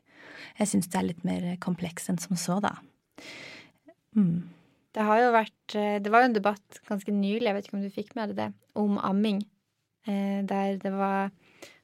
Jeg 0.59 0.71
syns 0.71 0.91
det 0.91 1.01
er 1.01 1.09
litt 1.09 1.25
mer 1.27 1.49
komplekst 1.63 2.11
enn 2.13 2.21
som 2.23 2.39
så, 2.41 2.61
da. 2.65 2.77
Mm. 4.17 4.47
Det 4.95 5.03
har 5.03 5.19
jo 5.19 5.31
vært 5.35 5.75
eh, 5.75 5.97
Det 5.99 6.11
var 6.13 6.23
jo 6.23 6.29
en 6.29 6.37
debatt 6.37 6.79
ganske 6.87 7.11
nylig, 7.11 7.49
jeg 7.49 7.57
vet 7.57 7.67
ikke 7.67 7.77
om 7.81 7.83
du 7.83 7.91
fikk 7.91 8.15
med 8.15 8.31
deg 8.31 8.39
det, 8.39 8.51
om 8.79 8.99
amming. 9.03 9.43
Eh, 10.07 10.41
der 10.47 10.79
det 10.81 10.93
var 10.95 11.33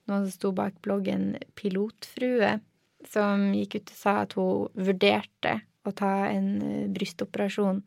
noen 0.07 0.27
som 0.27 0.35
sto 0.35 0.53
bak 0.55 0.79
bloggen 0.85 1.35
Pilotfrue, 1.59 2.59
som 3.09 3.51
gikk 3.57 3.81
ut 3.81 3.93
og 3.95 3.99
sa 3.99 4.17
at 4.25 4.37
hun 4.39 4.87
vurderte 4.89 5.57
å 5.89 5.93
ta 5.97 6.13
en 6.29 6.51
eh, 6.63 6.89
brystoperasjon 6.93 7.85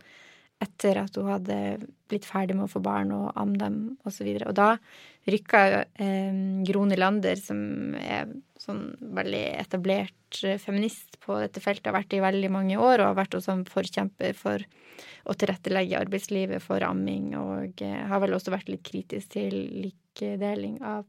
etter 0.63 1.00
at 1.01 1.17
hun 1.20 1.29
hadde 1.32 1.58
blitt 2.12 2.25
ferdig 2.27 2.55
med 2.55 2.67
å 2.67 2.72
få 2.72 2.82
barn 2.84 3.12
og 3.15 3.32
amme 3.39 3.60
dem 3.60 3.77
osv. 4.08 4.27
Og, 4.29 4.39
så 4.39 4.50
og 4.50 4.58
da 4.58 4.70
rykka 5.29 5.62
eh, 5.84 6.36
Gro 6.67 6.86
Nylander, 6.88 7.39
som 7.39 7.96
er 8.00 8.32
sånn 8.62 8.84
veldig 9.15 9.43
etablert 9.60 10.43
eh, 10.43 10.60
feminist 10.62 11.20
på 11.24 11.38
dette 11.41 11.63
feltet, 11.63 11.89
har 11.89 11.98
vært 11.98 12.15
i 12.15 12.24
veldig 12.24 12.51
mange 12.53 12.79
år 12.79 13.01
og 13.01 13.12
har 13.12 13.20
vært 13.24 13.39
også 13.39 13.55
en 13.55 13.65
forkjemper 13.70 14.38
for 14.39 14.63
å 15.27 15.36
tilrettelegge 15.38 16.00
arbeidslivet 16.03 16.63
for 16.63 16.84
amming, 16.86 17.34
og 17.39 17.84
eh, 17.84 18.03
har 18.10 18.24
vel 18.24 18.38
også 18.38 18.53
vært 18.53 18.72
litt 18.72 18.86
kritisk 18.88 19.36
til 19.38 19.55
likedeling 19.88 20.79
av 20.86 21.08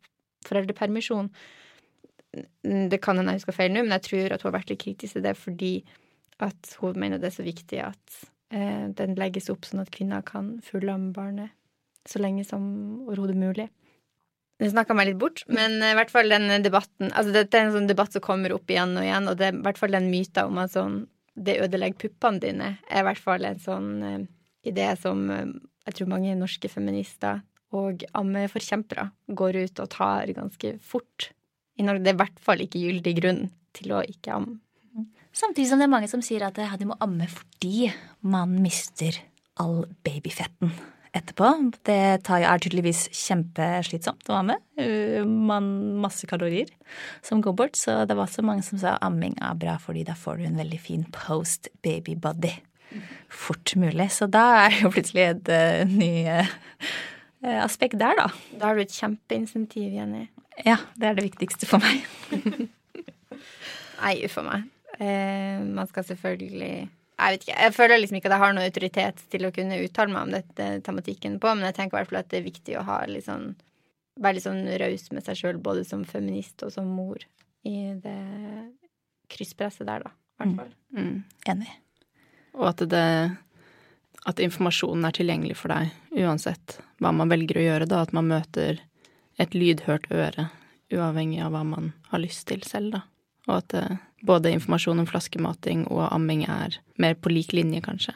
foreldrepermisjon. 0.48 1.30
Det 2.62 3.00
kan 3.02 3.18
hende 3.18 3.34
jeg 3.34 3.42
husker 3.42 3.56
feil 3.56 3.74
nå, 3.74 3.84
men 3.84 3.96
jeg 3.96 4.06
tror 4.08 4.34
at 4.34 4.42
hun 4.42 4.50
har 4.50 4.58
vært 4.58 4.72
litt 4.72 4.82
kritisk 4.84 5.16
til 5.16 5.24
det 5.26 5.34
fordi 5.38 5.74
at 6.42 6.76
hun 6.80 6.98
mener 6.98 7.20
det 7.22 7.30
er 7.30 7.36
så 7.36 7.46
viktig 7.46 7.80
at 7.84 8.20
eh, 8.54 8.90
den 8.98 9.14
legges 9.18 9.50
opp 9.52 9.66
sånn 9.68 9.84
at 9.84 9.92
kvinner 9.94 10.24
kan 10.26 10.56
fullamme 10.66 11.12
barnet 11.14 11.54
så 12.08 12.20
lenge 12.20 12.44
som 12.44 12.64
overhodet 13.06 13.36
mulig. 13.38 13.68
Det 14.60 14.70
snakka 14.70 14.94
meg 14.94 15.08
litt 15.08 15.20
bort, 15.20 15.42
men 15.50 15.80
eh, 15.80 15.94
i 15.94 15.98
hvert 15.98 16.12
fall 16.14 16.30
den 16.30 16.62
debatten 16.62 17.10
Altså, 17.10 17.32
dette 17.34 17.58
er 17.58 17.68
en 17.68 17.74
sånn 17.74 17.90
debatt 17.90 18.14
som 18.14 18.24
kommer 18.24 18.54
opp 18.54 18.70
igjen 18.70 18.94
og 18.98 19.06
igjen, 19.06 19.30
og 19.30 19.38
det 19.40 19.48
er 19.48 19.56
i 19.56 19.64
hvert 19.66 19.80
fall 19.80 19.96
den 19.96 20.10
myta 20.12 20.46
om 20.50 20.60
at 20.62 20.74
sånn 20.74 21.04
Det 21.34 21.56
ødelegger 21.64 21.98
puppene 22.04 22.42
dine, 22.42 22.68
er 22.86 23.02
i 23.02 23.06
hvert 23.08 23.22
fall 23.22 23.42
en 23.48 23.58
sånn 23.58 23.88
uh, 24.06 24.20
idé 24.62 24.92
som 25.00 25.24
uh, 25.30 25.48
jeg 25.88 25.98
tror 25.98 26.12
mange 26.12 26.36
norske 26.38 26.70
feminister 26.70 27.42
og 27.74 28.04
ammeforkjempere 28.14 29.08
går 29.34 29.58
ut 29.64 29.82
og 29.82 29.90
tar 29.90 30.30
ganske 30.36 30.76
fort 30.78 31.32
i 31.78 31.86
Norge. 31.86 32.04
Det 32.04 32.12
er 32.12 32.18
i 32.18 32.22
hvert 32.22 32.42
fall 32.42 32.64
ikke 32.64 32.82
gyldig 32.82 33.14
grunn 33.20 33.44
til 33.76 33.94
å 33.94 34.02
ikke 34.06 34.38
amme. 34.38 34.58
Samtidig 35.34 35.66
som 35.66 35.80
det 35.80 35.88
er 35.88 35.94
mange 35.96 36.08
som 36.10 36.22
sier 36.22 36.44
at 36.46 36.58
du 36.78 36.84
må 36.86 36.94
amme 37.02 37.26
fordi 37.26 37.88
man 38.22 38.52
mister 38.62 39.16
all 39.58 39.82
babyfetten 40.06 40.70
etterpå. 41.14 41.48
Det 41.86 41.96
er 42.26 42.62
tydeligvis 42.62 43.06
kjempeslitsomt 43.14 44.30
å 44.30 44.38
amme. 44.40 44.58
Man, 45.26 45.66
masse 46.02 46.28
kalorier 46.30 46.70
som 47.26 47.42
går 47.42 47.56
bort. 47.58 47.78
Så 47.78 48.02
det 48.06 48.14
var 48.14 48.28
også 48.28 48.46
mange 48.46 48.66
som 48.66 48.80
sa 48.82 48.96
amming 49.04 49.36
er 49.42 49.58
bra, 49.58 49.76
fordi 49.82 50.04
da 50.06 50.16
får 50.18 50.38
du 50.38 50.46
en 50.48 50.62
veldig 50.62 50.80
fin 50.82 51.04
post 51.14 51.70
baby 51.86 52.14
body 52.14 52.54
fort 53.28 53.74
mulig. 53.80 54.10
Så 54.14 54.28
da 54.30 54.44
er 54.64 54.74
det 54.74 54.84
jo 54.84 54.92
plutselig 54.94 55.26
et 55.32 55.50
uh, 55.50 55.90
ny 55.90 56.12
uh, 56.30 56.54
aspekt 57.64 57.98
der, 58.00 58.18
da. 58.18 58.28
Da 58.58 58.70
har 58.70 58.78
du 58.78 58.84
et 58.84 58.94
kjempeinsentiv, 58.94 59.90
Jenny. 59.94 60.28
Ja, 60.62 60.78
det 60.94 61.08
er 61.08 61.16
det 61.18 61.26
viktigste 61.26 61.66
for 61.66 61.82
meg. 61.82 62.04
Nei, 64.04 64.14
uff 64.26 64.36
a 64.38 64.44
meg. 64.46 64.68
Eh, 65.00 65.58
man 65.64 65.88
skal 65.90 66.06
selvfølgelig 66.06 66.74
jeg 67.14 67.30
vet 67.30 67.44
ikke, 67.44 67.58
jeg 67.62 67.74
føler 67.76 68.00
liksom 68.00 68.16
ikke 68.18 68.26
at 68.26 68.34
jeg 68.34 68.42
har 68.42 68.54
noe 68.56 68.66
autoritet 68.66 69.20
til 69.30 69.46
å 69.46 69.52
kunne 69.54 69.76
uttale 69.84 70.10
meg 70.10 70.26
om 70.26 70.32
dette 70.34 70.64
tematikken 70.86 71.36
på, 71.42 71.52
men 71.54 71.68
jeg 71.68 71.76
tenker 71.76 71.94
i 71.94 72.00
hvert 72.00 72.10
fall 72.10 72.20
at 72.24 72.30
det 72.32 72.40
er 72.40 72.48
viktig 72.48 72.74
å 72.74 72.82
ha 72.88 72.96
litt 73.06 73.28
sånn 73.28 73.52
være 74.18 74.36
litt 74.36 74.46
sånn 74.46 74.66
raus 74.82 75.06
med 75.14 75.26
seg 75.26 75.38
sjøl, 75.38 75.60
både 75.62 75.84
som 75.86 76.04
feminist 76.06 76.62
og 76.66 76.72
som 76.74 76.90
mor, 76.90 77.22
i 77.66 77.94
det 78.02 78.18
krysspresset 79.32 79.86
der, 79.88 80.04
da. 80.06 80.12
I 80.14 80.42
hvert 80.42 80.58
fall. 80.58 80.74
Mm. 80.94 81.06
Mm. 81.06 81.16
Enig. 81.54 81.72
Og 82.58 82.68
at 82.70 82.84
det 82.90 83.06
at 84.24 84.40
informasjonen 84.40 85.04
er 85.04 85.16
tilgjengelig 85.16 85.56
for 85.60 85.74
deg 85.74 86.22
uansett 86.24 86.78
hva 87.02 87.10
man 87.12 87.28
velger 87.28 87.60
å 87.60 87.64
gjøre, 87.64 87.88
da. 87.90 88.02
At 88.06 88.14
man 88.16 88.30
møter 88.30 88.80
et 89.40 89.56
lydhørt 89.56 90.06
øre, 90.14 90.48
uavhengig 90.94 91.40
av 91.42 91.54
hva 91.54 91.64
man 91.66 91.92
har 92.10 92.22
lyst 92.22 92.46
til 92.50 92.62
selv, 92.66 92.94
da. 92.94 93.02
Og 93.48 93.58
at 93.58 93.74
eh, 93.76 93.96
både 94.24 94.54
informasjon 94.54 95.02
om 95.02 95.08
flaskemating 95.08 95.86
og 95.92 96.06
amming 96.10 96.46
er 96.48 96.78
mer 97.00 97.16
på 97.18 97.32
lik 97.32 97.52
linje, 97.56 97.82
kanskje. 97.84 98.14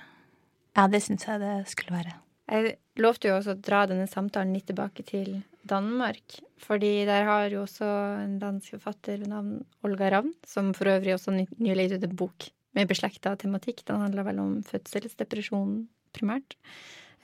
Ja, 0.79 0.87
det 0.89 1.03
syns 1.05 1.27
jeg 1.27 1.43
det 1.43 1.55
skulle 1.71 1.97
være. 1.97 2.15
Jeg 2.49 2.77
lovte 3.03 3.29
jo 3.29 3.37
også 3.37 3.57
å 3.57 3.61
dra 3.61 3.83
denne 3.91 4.07
samtalen 4.09 4.55
litt 4.57 4.69
tilbake 4.71 5.05
til 5.05 5.43
Danmark. 5.69 6.39
Fordi 6.63 7.05
der 7.07 7.27
har 7.29 7.51
jo 7.53 7.65
også 7.67 7.89
en 8.23 8.39
dansk 8.41 8.79
forfatter 8.79 9.19
ved 9.21 9.29
navn 9.31 9.59
Olga 9.85 10.09
Ravn, 10.15 10.33
som 10.49 10.73
for 10.77 10.91
øvrig 10.91 11.15
også 11.15 11.35
nylig 11.37 11.89
gitt 11.89 11.99
ut 11.99 12.09
en 12.09 12.17
bok 12.23 12.49
med 12.79 12.89
beslekta 12.89 13.35
tematikk. 13.39 13.85
Den 13.89 14.01
handler 14.01 14.27
vel 14.31 14.41
om 14.43 14.57
fødselsdepresjon 14.67 15.83
primært. 16.17 16.57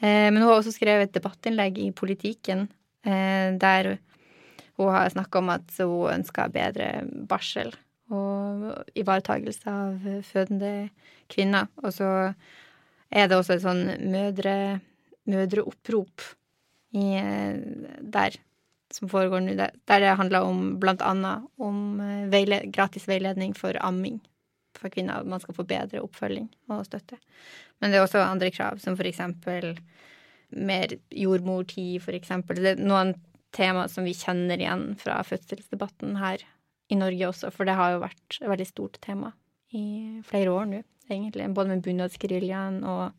Eh, 0.03 0.29
men 0.29 0.43
hun 0.43 0.51
har 0.51 0.59
også 0.59 0.75
skrevet 0.77 1.09
et 1.09 1.17
debattinnlegg 1.17 1.81
i 1.81 1.91
Politikken 1.97 2.67
eh, 2.69 2.75
der 3.05 3.89
hun 4.79 4.91
har 4.91 5.13
snakka 5.13 5.39
om 5.39 5.51
at 5.55 5.75
hun 5.79 6.15
ønsker 6.15 6.53
bedre 6.55 6.89
barsel 7.31 7.75
og 8.13 8.65
ivaretagelse 8.99 9.71
av 9.71 10.09
fødende 10.27 10.73
kvinner. 11.31 11.69
Og 11.85 11.93
så 11.95 12.09
er 13.13 13.29
det 13.29 13.39
også 13.39 13.57
et 13.57 13.65
sånn 13.65 13.85
mødre, 14.11 14.57
mødreopprop 15.31 16.27
i, 16.97 17.07
der 18.01 18.41
som 18.95 19.11
foregår 19.11 19.43
nå, 19.43 19.57
der, 19.59 19.73
det 19.89 20.15
handler 20.19 20.47
om 20.47 20.77
blant 20.83 21.03
annet 21.03 21.47
om 21.63 22.01
eh, 22.03 22.27
veile, 22.31 22.61
gratis 22.71 23.09
veiledning 23.11 23.55
for 23.59 23.77
amming 23.83 24.21
for 24.79 24.93
kvinner. 24.93 25.25
Man 25.27 25.43
skal 25.43 25.57
få 25.57 25.67
bedre 25.67 26.03
oppfølging 26.05 26.47
og 26.71 26.85
støtte. 26.87 27.19
Men 27.81 27.91
det 27.91 27.99
er 27.99 28.07
også 28.07 28.23
andre 28.23 28.53
krav, 28.55 28.79
som 28.83 28.99
for 28.99 29.09
eksempel 29.09 29.75
mer 30.57 30.97
jordmortid, 31.11 32.03
eksempel. 32.19 32.63
Det 32.63 32.75
er 32.75 32.83
noen 32.83 33.15
tema 33.55 33.87
som 33.91 34.07
vi 34.07 34.17
kjenner 34.17 34.61
igjen 34.61 34.93
fra 35.01 35.21
fødselsdebatten 35.27 36.17
her 36.21 36.43
i 36.93 36.99
Norge 36.99 37.31
også, 37.31 37.53
for 37.55 37.69
det 37.69 37.77
har 37.79 37.95
jo 37.95 38.03
vært 38.03 38.41
et 38.41 38.51
veldig 38.51 38.67
stort 38.69 38.99
tema 39.05 39.33
i 39.75 40.21
flere 40.27 40.53
år 40.53 40.69
nå, 40.71 40.83
egentlig. 41.09 41.49
Både 41.57 41.73
med 41.73 41.85
bunadsgeriljaen 41.87 42.83
og 42.89 43.15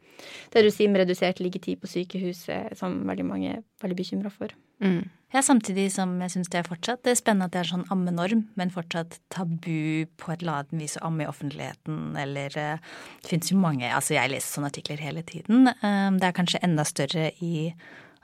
det 0.54 0.66
du 0.66 0.72
sier 0.74 0.92
med 0.92 1.04
redusert 1.04 1.42
liggetid 1.44 1.82
på 1.82 1.90
sykehuset, 1.92 2.76
som 2.80 3.02
veldig 3.10 3.28
mange 3.28 3.58
er 3.58 3.66
veldig 3.84 4.00
bekymra 4.00 4.32
for. 4.34 4.54
Mm. 4.84 5.04
Ja, 5.34 5.42
samtidig 5.44 5.90
som 5.92 6.14
jeg 6.24 6.32
syns 6.32 6.48
det 6.54 6.62
er 6.62 6.68
fortsatt 6.68 7.02
det 7.04 7.12
er 7.12 7.18
spennende 7.20 7.50
at 7.50 7.56
det 7.56 7.62
er 7.64 7.70
sånn 7.74 7.88
ammenorm, 7.92 8.46
men 8.56 8.72
fortsatt 8.72 9.18
tabu 9.34 10.06
på 10.16 10.32
et 10.32 10.44
eller 10.44 10.62
annet 10.62 10.76
vis 10.80 10.96
å 11.00 11.10
amme 11.10 11.26
i 11.26 11.28
offentligheten, 11.28 12.16
eller 12.22 12.56
eh, 12.62 12.94
Det 13.24 13.32
fins 13.34 13.52
jo 13.52 13.60
mange 13.60 13.90
Altså, 13.90 14.16
jeg 14.16 14.32
leser 14.32 14.48
sånne 14.48 14.72
artikler 14.72 15.04
hele 15.04 15.26
tiden. 15.28 15.68
Eh, 15.74 16.10
det 16.16 16.30
er 16.30 16.38
kanskje 16.38 16.64
enda 16.64 16.86
større 16.88 17.32
i 17.44 17.74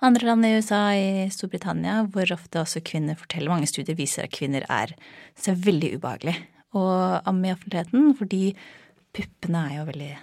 andre 0.01 0.29
land 0.29 0.47
i 0.47 0.53
USA, 0.55 0.79
i 0.97 1.27
Storbritannia, 1.33 2.05
hvor 2.13 2.31
ofte 2.33 2.63
også 2.63 2.81
kvinner 2.85 3.19
forteller 3.19 3.51
Mange 3.51 3.69
studier 3.69 3.97
viser 3.97 4.25
at 4.25 4.33
kvinner 4.33 4.63
er 4.71 4.95
så 5.37 5.53
veldig 5.53 5.97
ubehagelig 5.97 6.37
å 6.77 6.85
amme 7.27 7.49
i 7.49 7.53
offentligheten, 7.53 8.13
fordi 8.17 8.53
puppene 9.11 9.65
er 9.67 9.77
jo 9.81 9.87
veldig 9.91 10.13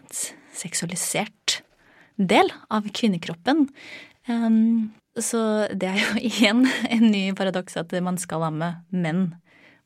seksualisert 0.56 1.60
del 2.16 2.48
av 2.74 2.88
kvinnekroppen. 2.96 3.66
Um, 4.28 4.90
så 5.24 5.42
det 5.74 5.90
er 5.90 6.00
jo 6.02 6.22
igjen 6.30 6.64
en 6.88 7.10
ny 7.12 7.28
paradoks 7.38 7.78
at 7.80 7.92
man 8.04 8.18
skal 8.20 8.48
amme, 8.48 8.72
men 8.90 9.30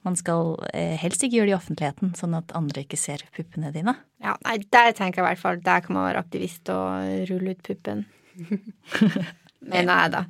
man 0.03 0.17
skal 0.19 0.57
eh, 0.75 0.97
helst 0.99 1.23
ikke 1.23 1.39
gjøre 1.39 1.51
det 1.51 1.55
i 1.55 1.59
offentligheten, 1.61 2.15
sånn 2.19 2.35
at 2.35 2.55
andre 2.59 2.83
ikke 2.83 2.99
ser 2.99 3.23
puppene 3.37 3.71
dine. 3.75 3.95
Ja, 4.23 4.35
nei, 4.47 4.57
Der 4.75 4.91
tenker 4.99 5.23
jeg 5.23 5.25
i 5.25 5.29
hvert 5.31 5.43
fall 5.43 5.63
der 5.63 5.85
kan 5.85 5.95
man 5.95 6.09
være 6.09 6.23
aktivist 6.25 6.73
og 6.75 7.31
rulle 7.31 7.55
ut 7.55 7.63
puppen. 7.67 8.05
mener 9.73 9.93
jeg, 9.93 10.13
da. 10.17 10.25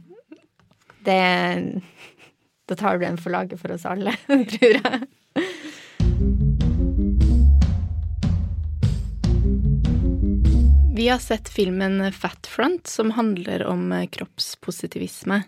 Det 1.07 1.21
Da 2.69 2.77
tar 2.79 2.99
du 2.99 3.07
en 3.07 3.19
for 3.19 3.35
laget 3.35 3.61
for 3.61 3.75
oss 3.75 3.89
alle, 3.89 4.15
tror 4.55 4.77
jeg. 4.77 5.01
Vi 11.03 11.09
har 11.09 11.19
sett 11.19 11.49
filmen 11.49 12.13
Fat 12.13 12.47
Front, 12.47 12.87
som 12.87 13.11
handler 13.11 13.65
om 13.67 14.07
kroppspositivisme. 14.11 15.41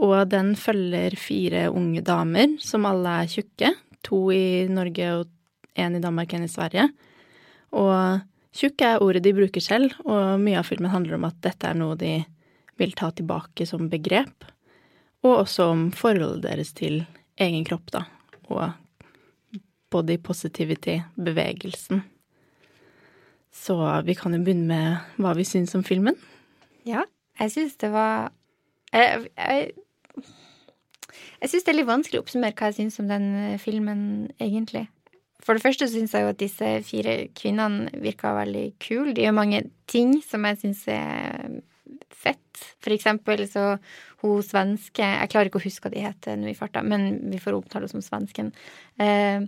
Og 0.00 0.14
den 0.32 0.54
følger 0.56 1.12
fire 1.20 1.66
unge 1.68 2.00
damer, 2.00 2.54
som 2.64 2.88
alle 2.88 3.12
er 3.20 3.28
tjukke. 3.28 3.74
To 4.08 4.20
i 4.32 4.64
Norge 4.72 5.10
og 5.18 5.76
én 5.76 5.98
i 5.98 6.00
Danmark, 6.00 6.32
én 6.32 6.46
i 6.46 6.48
Sverige. 6.48 6.86
Og 7.76 8.24
tjukk 8.56 8.86
er 8.88 9.04
ordet 9.04 9.26
de 9.28 9.34
bruker 9.36 9.66
selv, 9.66 9.92
og 10.08 10.40
mye 10.40 10.62
av 10.62 10.70
filmen 10.70 10.94
handler 10.94 11.20
om 11.20 11.28
at 11.28 11.44
dette 11.44 11.68
er 11.68 11.76
noe 11.76 12.00
de 12.00 12.16
vil 12.80 12.96
ta 12.96 13.12
tilbake 13.12 13.68
som 13.68 13.92
begrep, 13.92 14.48
og 15.20 15.42
også 15.42 15.70
om 15.76 15.86
forholdet 15.92 16.48
deres 16.48 16.72
til 16.72 17.02
egen 17.36 17.68
kropp, 17.68 17.92
da, 17.92 18.06
og 18.48 19.60
body 19.92 20.16
positivity-bevegelsen. 20.24 22.06
Så 23.56 23.76
vi 24.06 24.14
kan 24.18 24.34
jo 24.36 24.42
begynne 24.44 24.68
med 24.68 25.22
hva 25.22 25.32
vi 25.36 25.46
syns 25.48 25.74
om 25.78 25.84
filmen. 25.86 26.16
Ja, 26.86 27.06
jeg 27.40 27.52
syns 27.54 27.78
det 27.82 27.90
var 27.92 28.30
Jeg, 28.94 29.26
jeg, 29.34 29.72
jeg 31.40 31.50
syns 31.50 31.64
det 31.66 31.72
er 31.72 31.78
litt 31.80 31.88
vanskelig 31.88 32.20
å 32.20 32.24
oppsummere 32.24 32.54
hva 32.56 32.70
jeg 32.70 32.78
syns 32.78 33.00
om 33.02 33.08
den 33.10 33.26
eh, 33.40 33.56
filmen, 33.60 34.02
egentlig. 34.38 34.86
For 35.42 35.56
det 35.56 35.64
første 35.64 35.88
syns 35.90 36.14
jeg 36.14 36.24
jo 36.24 36.32
at 36.32 36.40
disse 36.40 36.68
fire 36.86 37.16
kvinnene 37.36 37.90
virka 38.02 38.32
veldig 38.34 38.66
kule. 38.82 39.14
De 39.14 39.26
gjør 39.26 39.36
mange 39.36 39.64
ting 39.90 40.16
som 40.26 40.46
jeg 40.48 40.60
syns 40.62 40.84
er 40.90 41.58
fett. 42.10 42.62
For 42.82 42.94
eksempel 42.94 43.44
så 43.50 43.76
hun 44.22 44.40
svenske 44.42 45.04
Jeg 45.04 45.30
klarer 45.30 45.50
ikke 45.50 45.60
å 45.60 45.66
huske 45.66 45.86
hva 45.86 45.92
de 45.92 46.06
heter 46.06 46.38
nå 46.40 46.50
i 46.50 46.56
farta, 46.56 46.82
men 46.82 47.28
vi 47.30 47.40
får 47.42 47.58
omtale 47.58 47.84
henne 47.84 47.92
som 47.92 48.04
svensken. 48.04 48.52
Eh, 48.98 49.44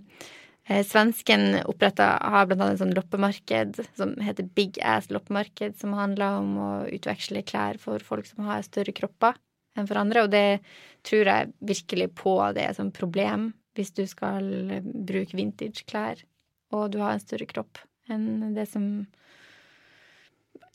svensken 0.85 1.59
oppretta 1.65 2.11
har 2.21 2.47
blant 2.47 2.61
annet 2.61 2.77
et 2.77 2.83
sånn 2.83 2.95
loppemarked 2.97 3.79
som 3.97 4.13
heter 4.21 4.47
Big 4.57 4.77
Ass 4.85 5.09
loppemarked, 5.09 5.77
som 5.79 5.95
handler 5.97 6.41
om 6.43 6.57
å 6.61 6.71
utveksle 6.93 7.41
klær 7.47 7.79
for 7.81 8.03
folk 8.05 8.29
som 8.29 8.45
har 8.45 8.61
større 8.67 8.93
kropper 8.95 9.39
enn 9.77 9.89
for 9.89 9.97
andre. 10.01 10.27
Og 10.27 10.33
det 10.33 10.61
tror 11.07 11.31
jeg 11.31 11.53
virkelig 11.71 12.11
på 12.21 12.35
det 12.53 12.67
er 12.67 12.75
et 12.77 12.97
problem 12.97 13.51
hvis 13.77 13.93
du 13.95 14.03
skal 14.09 14.45
bruke 14.83 15.37
vintage-klær 15.37 16.21
og 16.75 16.91
du 16.93 16.99
har 17.01 17.15
en 17.15 17.23
større 17.23 17.47
kropp 17.49 17.81
enn 18.09 18.53
det 18.55 18.65
som 18.69 18.85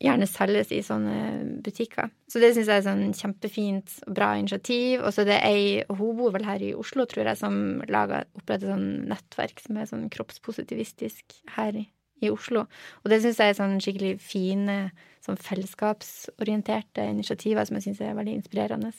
gjerne 0.03 0.27
selges 0.29 0.73
i 0.75 0.81
sånne 0.85 1.17
butikker. 1.65 2.11
Så 2.31 2.41
det 2.43 2.53
syns 2.55 2.71
jeg 2.71 2.83
er 2.83 2.87
sånn 2.87 3.15
kjempefint 3.17 3.97
og 4.09 4.17
bra 4.17 4.33
initiativ. 4.41 5.03
Og 5.05 5.15
så 5.15 5.23
er 5.23 5.31
det 5.31 5.41
ei, 5.47 5.65
og 5.87 5.99
hun 6.01 6.19
bor 6.19 6.35
vel 6.35 6.47
her 6.49 6.63
i 6.65 6.75
Oslo, 6.79 7.07
tror 7.11 7.31
jeg, 7.31 7.41
som 7.41 7.57
lager, 7.91 8.29
oppretter 8.39 8.73
sånn 8.73 8.89
nettverk 9.11 9.63
som 9.65 9.79
er 9.79 9.91
sånn 9.91 10.07
kroppspositivistisk 10.15 11.39
her 11.57 11.81
i, 11.81 11.87
i 12.25 12.33
Oslo. 12.33 12.67
Og 13.03 13.13
det 13.13 13.23
syns 13.25 13.41
jeg 13.43 13.55
er 13.55 13.59
sånn 13.61 13.79
skikkelig 13.83 14.15
fine, 14.25 14.79
sånn 15.25 15.41
fellesskapsorienterte 15.41 17.07
initiativer 17.15 17.67
som 17.69 17.79
jeg 17.79 17.89
syns 17.89 18.05
er 18.05 18.19
veldig 18.19 18.39
inspirerende. 18.41 18.93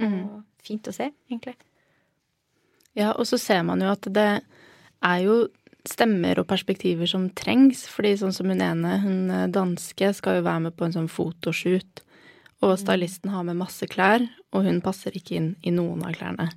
Mm. 0.00 0.22
Og 0.24 0.66
fint 0.66 0.90
å 0.90 0.96
se, 0.96 1.10
egentlig. 1.30 1.56
Ja, 2.98 3.12
og 3.14 3.26
så 3.30 3.38
ser 3.38 3.62
man 3.66 3.82
jo 3.84 3.92
at 3.92 4.06
det 4.10 4.30
er 5.00 5.20
jo 5.24 5.44
stemmer 5.88 6.40
og 6.40 6.48
perspektiver 6.50 7.08
som 7.08 7.28
trengs. 7.36 7.86
fordi 7.88 8.16
sånn 8.20 8.34
som 8.36 8.50
hun 8.50 8.60
ene, 8.60 8.98
hun 9.04 9.30
eh, 9.30 9.48
danske, 9.48 10.12
skal 10.14 10.40
jo 10.40 10.46
være 10.48 10.66
med 10.68 10.76
på 10.76 10.86
en 10.86 10.96
sånn 10.96 11.08
fotoshoot. 11.08 12.02
Og 12.60 12.74
mm. 12.74 12.80
stylisten 12.82 13.30
har 13.32 13.46
med 13.48 13.60
masse 13.60 13.86
klær, 13.88 14.26
og 14.52 14.66
hun 14.66 14.82
passer 14.84 15.16
ikke 15.16 15.38
inn 15.38 15.54
i 15.62 15.72
noen 15.72 16.04
av 16.04 16.16
klærne. 16.18 16.50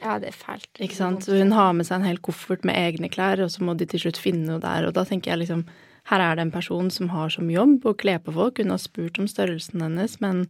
Ja, 0.00 0.16
det 0.16 0.30
er 0.30 0.38
fælt. 0.38 0.70
Ikke 0.80 0.96
sant? 0.96 1.26
Så 1.26 1.36
hun 1.36 1.52
har 1.52 1.74
med 1.76 1.84
seg 1.84 2.00
en 2.00 2.08
hel 2.08 2.20
koffert 2.24 2.64
med 2.64 2.78
egne 2.78 3.10
klær, 3.12 3.42
og 3.44 3.52
så 3.52 3.64
må 3.66 3.76
de 3.76 3.84
til 3.88 4.06
slutt 4.06 4.20
finne 4.20 4.48
noe 4.48 4.62
der. 4.62 4.88
Og 4.88 4.96
da 4.96 5.04
tenker 5.04 5.34
jeg 5.34 5.42
liksom 5.44 5.66
her 6.08 6.22
er 6.24 6.38
det 6.38 6.46
en 6.46 6.54
person 6.54 6.88
som 6.90 7.10
har 7.12 7.28
som 7.30 7.50
jobb 7.52 7.84
å 7.84 7.94
kle 8.00 8.16
på 8.24 8.32
folk. 8.32 8.58
Hun 8.58 8.72
har 8.72 8.80
spurt 8.80 9.20
om 9.20 9.28
størrelsen 9.28 9.84
hennes, 9.84 10.16
men 10.24 10.46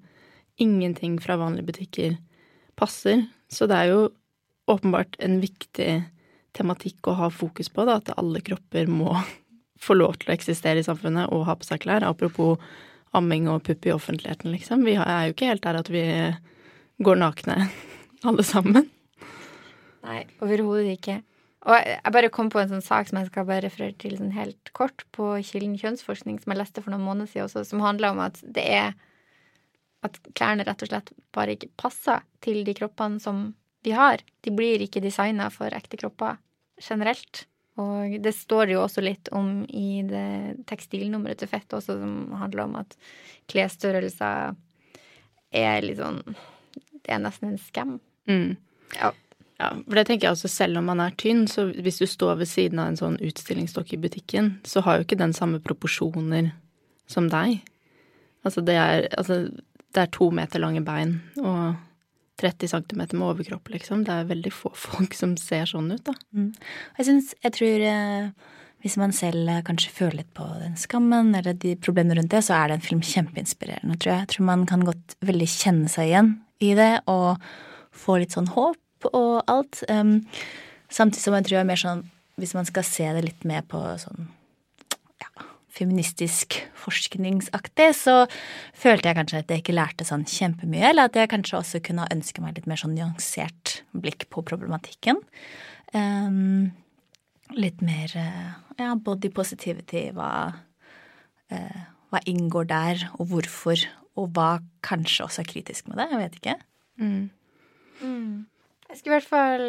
ingenting 0.62 1.18
fra 1.20 1.38
vanlige 1.40 1.72
butikker 1.72 2.16
passer. 2.78 3.26
Så 3.50 3.66
det 3.66 3.76
er 3.76 3.90
jo 3.90 4.00
åpenbart 4.70 5.18
en 5.18 5.40
viktig 5.42 5.90
tematikk 6.56 7.10
å 7.10 7.16
ha 7.18 7.30
fokus 7.32 7.70
på, 7.72 7.86
da, 7.88 7.98
at 8.00 8.12
alle 8.20 8.42
kropper 8.44 8.90
må 8.90 9.14
få 9.84 9.96
lov 9.98 10.20
til 10.20 10.32
å 10.32 10.36
eksistere 10.36 10.82
i 10.82 10.86
samfunnet 10.86 11.32
og 11.34 11.46
ha 11.48 11.56
på 11.58 11.68
seg 11.68 11.82
klær. 11.84 12.06
Apropos 12.06 12.60
amming 13.16 13.48
og 13.50 13.64
pupp 13.66 13.86
i 13.88 13.94
offentligheten, 13.94 14.52
liksom. 14.54 14.84
Vi 14.86 14.94
er 15.00 15.26
jo 15.26 15.34
ikke 15.34 15.50
helt 15.50 15.64
der 15.66 15.80
at 15.80 15.90
vi 15.90 16.04
går 17.02 17.20
nakne 17.20 17.64
alle 18.28 18.46
sammen. 18.46 18.88
Nei, 20.06 20.22
overhodet 20.40 20.94
ikke. 20.96 21.20
Og 21.68 21.76
jeg 21.76 22.12
bare 22.14 22.30
kom 22.32 22.48
på 22.52 22.60
en 22.62 22.70
sånn 22.70 22.84
sak 22.84 23.10
som 23.10 23.18
jeg 23.20 23.28
skal 23.28 23.44
bare 23.48 23.66
referere 23.66 23.92
til 24.00 24.14
sånn 24.16 24.32
helt 24.32 24.72
kort, 24.76 25.04
på 25.12 25.34
Kilden 25.44 25.76
kjønnsforskning, 25.80 26.38
som 26.40 26.54
jeg 26.54 26.60
leste 26.62 26.80
for 26.80 26.94
noen 26.94 27.04
måneder 27.04 27.28
siden 27.28 27.50
også, 27.50 27.66
som 27.68 27.84
handler 27.84 28.14
om 28.14 28.22
at 28.24 28.40
det 28.42 28.66
er 28.80 28.92
At 30.00 30.14
klærne 30.32 30.64
rett 30.64 30.80
og 30.80 30.88
slett 30.88 31.10
bare 31.36 31.52
ikke 31.52 31.74
passer 31.76 32.22
til 32.40 32.62
de 32.64 32.72
kroppene 32.72 33.20
som 33.20 33.50
vi 33.82 33.94
har. 33.96 34.22
De 34.44 34.52
blir 34.54 34.82
ikke 34.84 35.02
designa 35.04 35.48
for 35.52 35.72
ekte 35.74 35.98
kropper 36.00 36.38
generelt. 36.80 37.46
Og 37.80 38.18
det 38.22 38.32
står 38.36 38.68
det 38.68 38.76
jo 38.76 38.82
også 38.84 39.02
litt 39.04 39.30
om 39.36 39.62
i 39.68 40.02
det 40.04 40.66
tekstilnummeret 40.68 41.40
til 41.40 41.50
Fett 41.50 41.72
også, 41.76 41.96
som 42.00 42.34
handler 42.40 42.66
om 42.66 42.76
at 42.82 42.96
klesstørrelser 43.50 44.56
er 45.50 45.82
litt 45.82 45.98
sånn 45.98 46.20
Det 47.00 47.14
er 47.14 47.22
nesten 47.22 47.52
en 47.52 47.60
skam. 47.62 47.96
Mm. 48.28 48.58
Ja. 48.98 49.12
ja. 49.58 49.70
For 49.86 49.96
det 49.96 50.04
tenker 50.10 50.28
jeg 50.28 50.36
også, 50.36 50.50
selv 50.52 50.82
om 50.82 50.90
man 50.90 51.00
er 51.00 51.16
tynn, 51.18 51.46
så 51.48 51.70
hvis 51.72 52.02
du 52.02 52.06
står 52.06 52.42
ved 52.42 52.50
siden 52.50 52.82
av 52.82 52.90
en 52.90 53.00
sånn 53.00 53.16
utstillingsstokk 53.24 53.94
i 53.96 54.02
butikken, 54.02 54.52
så 54.68 54.84
har 54.84 54.98
jo 54.98 55.06
ikke 55.06 55.22
den 55.22 55.32
samme 55.36 55.62
proporsjoner 55.64 56.52
som 57.10 57.30
deg. 57.32 57.62
Altså 58.44 58.62
det 58.64 58.76
er, 58.76 59.08
altså, 59.16 59.46
det 59.94 60.04
er 60.04 60.12
to 60.12 60.28
meter 60.34 60.62
lange 60.62 60.84
bein, 60.84 61.16
og 61.40 61.80
30 62.40 62.72
cm 62.72 63.02
med 63.12 63.26
overkropp, 63.26 63.68
liksom. 63.72 64.04
Det 64.06 64.14
er 64.14 64.30
veldig 64.30 64.52
få 64.54 64.72
folk 64.76 65.16
som 65.16 65.36
ser 65.40 65.68
sånn 65.70 65.90
ut, 65.92 66.02
da. 66.06 66.16
Mm. 66.36 66.50
Jeg 66.98 67.08
syns 67.10 67.34
Jeg 67.44 67.54
tror 67.56 67.84
eh, 67.90 68.56
hvis 68.80 68.96
man 69.00 69.12
selv 69.16 69.48
eh, 69.52 69.62
kanskje 69.66 69.92
føler 69.92 70.22
litt 70.22 70.32
på 70.36 70.46
den 70.60 70.76
skammen 70.80 71.34
eller 71.36 71.56
de 71.56 71.74
problemene 71.80 72.20
rundt 72.20 72.32
det, 72.32 72.42
så 72.46 72.56
er 72.56 72.70
det 72.70 72.78
en 72.78 72.86
film 72.86 73.02
kjempeinspirerende, 73.04 73.98
tror 74.00 74.14
jeg. 74.14 74.24
Jeg 74.24 74.32
tror 74.34 74.48
man 74.48 74.64
kan 74.68 74.86
godt 74.88 75.16
veldig 75.26 75.50
kjenne 75.52 75.92
seg 75.92 76.10
igjen 76.10 76.32
i 76.64 76.72
det 76.78 76.92
og 77.10 77.42
få 77.96 78.20
litt 78.22 78.36
sånn 78.36 78.50
håp 78.54 79.10
og 79.12 79.34
alt. 79.50 79.82
Um, 79.88 80.20
samtidig 80.92 81.24
som 81.24 81.36
jeg 81.36 81.48
tror 81.48 81.58
jeg 81.58 81.64
er 81.64 81.70
mer 81.70 81.80
sånn 81.80 82.02
Hvis 82.40 82.54
man 82.56 82.64
skal 82.68 82.84
se 82.88 83.04
det 83.12 83.20
litt 83.24 83.42
mer 83.44 83.64
på 83.68 83.78
sånn 84.00 84.30
feministisk 85.80 86.58
forskningsaktig, 86.78 87.88
så 87.96 88.14
følte 88.76 89.10
jeg 89.10 89.18
kanskje 89.18 89.42
at 89.42 89.52
jeg 89.52 89.64
ikke 89.64 89.76
lærte 89.76 90.06
sånn 90.06 90.26
kjempemye, 90.28 90.90
eller 90.90 91.10
at 91.10 91.18
jeg 91.18 91.30
kanskje 91.32 91.58
også 91.60 91.82
kunne 91.86 92.08
ønske 92.12 92.44
meg 92.44 92.58
litt 92.58 92.68
mer 92.70 92.80
sånn 92.80 92.96
nyansert 92.96 93.80
blikk 93.96 94.28
på 94.32 94.44
problematikken. 94.46 95.20
Um, 95.96 96.70
litt 97.56 97.82
mer 97.82 98.14
ja, 98.14 98.92
body 98.94 99.32
positivity, 99.34 100.08
hva, 100.16 100.32
uh, 101.50 101.80
hva 102.12 102.22
inngår 102.30 102.70
der, 102.70 103.06
og 103.18 103.32
hvorfor, 103.32 103.82
og 104.20 104.32
hva 104.36 104.50
kanskje 104.86 105.26
også 105.26 105.44
er 105.44 105.50
kritisk 105.50 105.90
med 105.90 106.02
det. 106.02 106.10
Jeg 106.12 106.22
vet 106.24 106.38
ikke. 106.42 106.58
Mm. 107.00 107.24
Mm. 108.00 108.36
Jeg 108.90 109.00
skulle 109.00 109.16
i 109.16 109.18
hvert 109.18 109.32
fall 109.32 109.66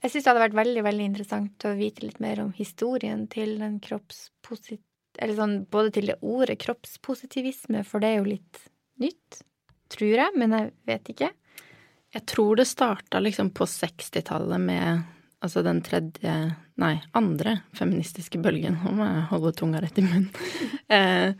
jeg 0.00 0.12
syns 0.14 0.24
det 0.24 0.30
hadde 0.30 0.44
vært 0.46 0.56
veldig 0.56 0.82
veldig 0.84 1.06
interessant 1.10 1.64
å 1.68 1.74
vite 1.76 2.06
litt 2.06 2.22
mer 2.24 2.40
om 2.40 2.54
historien 2.56 3.26
til 3.32 3.58
den 3.60 3.76
kroppspositive 3.84 4.89
eller 5.18 5.36
sånn 5.36 5.54
både 5.70 5.94
til 5.96 6.10
det 6.12 6.18
ordet 6.22 6.58
kroppspositivisme, 6.62 7.82
for 7.88 8.02
det 8.02 8.12
er 8.12 8.20
jo 8.20 8.28
litt 8.30 8.60
nytt, 9.00 9.40
tror 9.90 10.16
jeg, 10.22 10.36
men 10.38 10.54
jeg 10.56 10.72
vet 10.88 11.14
ikke. 11.14 11.30
Jeg 12.14 12.26
tror 12.30 12.58
det 12.58 12.66
starta 12.66 13.22
liksom 13.22 13.52
på 13.54 13.66
60-tallet 13.70 14.62
med 14.62 15.02
altså 15.40 15.62
den 15.64 15.80
tredje, 15.84 16.34
nei, 16.80 16.94
andre 17.16 17.60
feministiske 17.76 18.40
bølgen, 18.42 18.76
nå 18.82 18.92
må 18.98 19.08
jeg 19.08 19.26
holde 19.30 19.54
tunga 19.56 19.80
rett 19.80 19.98
i 20.00 20.04
munnen, 20.04 20.28
eh, 20.96 21.32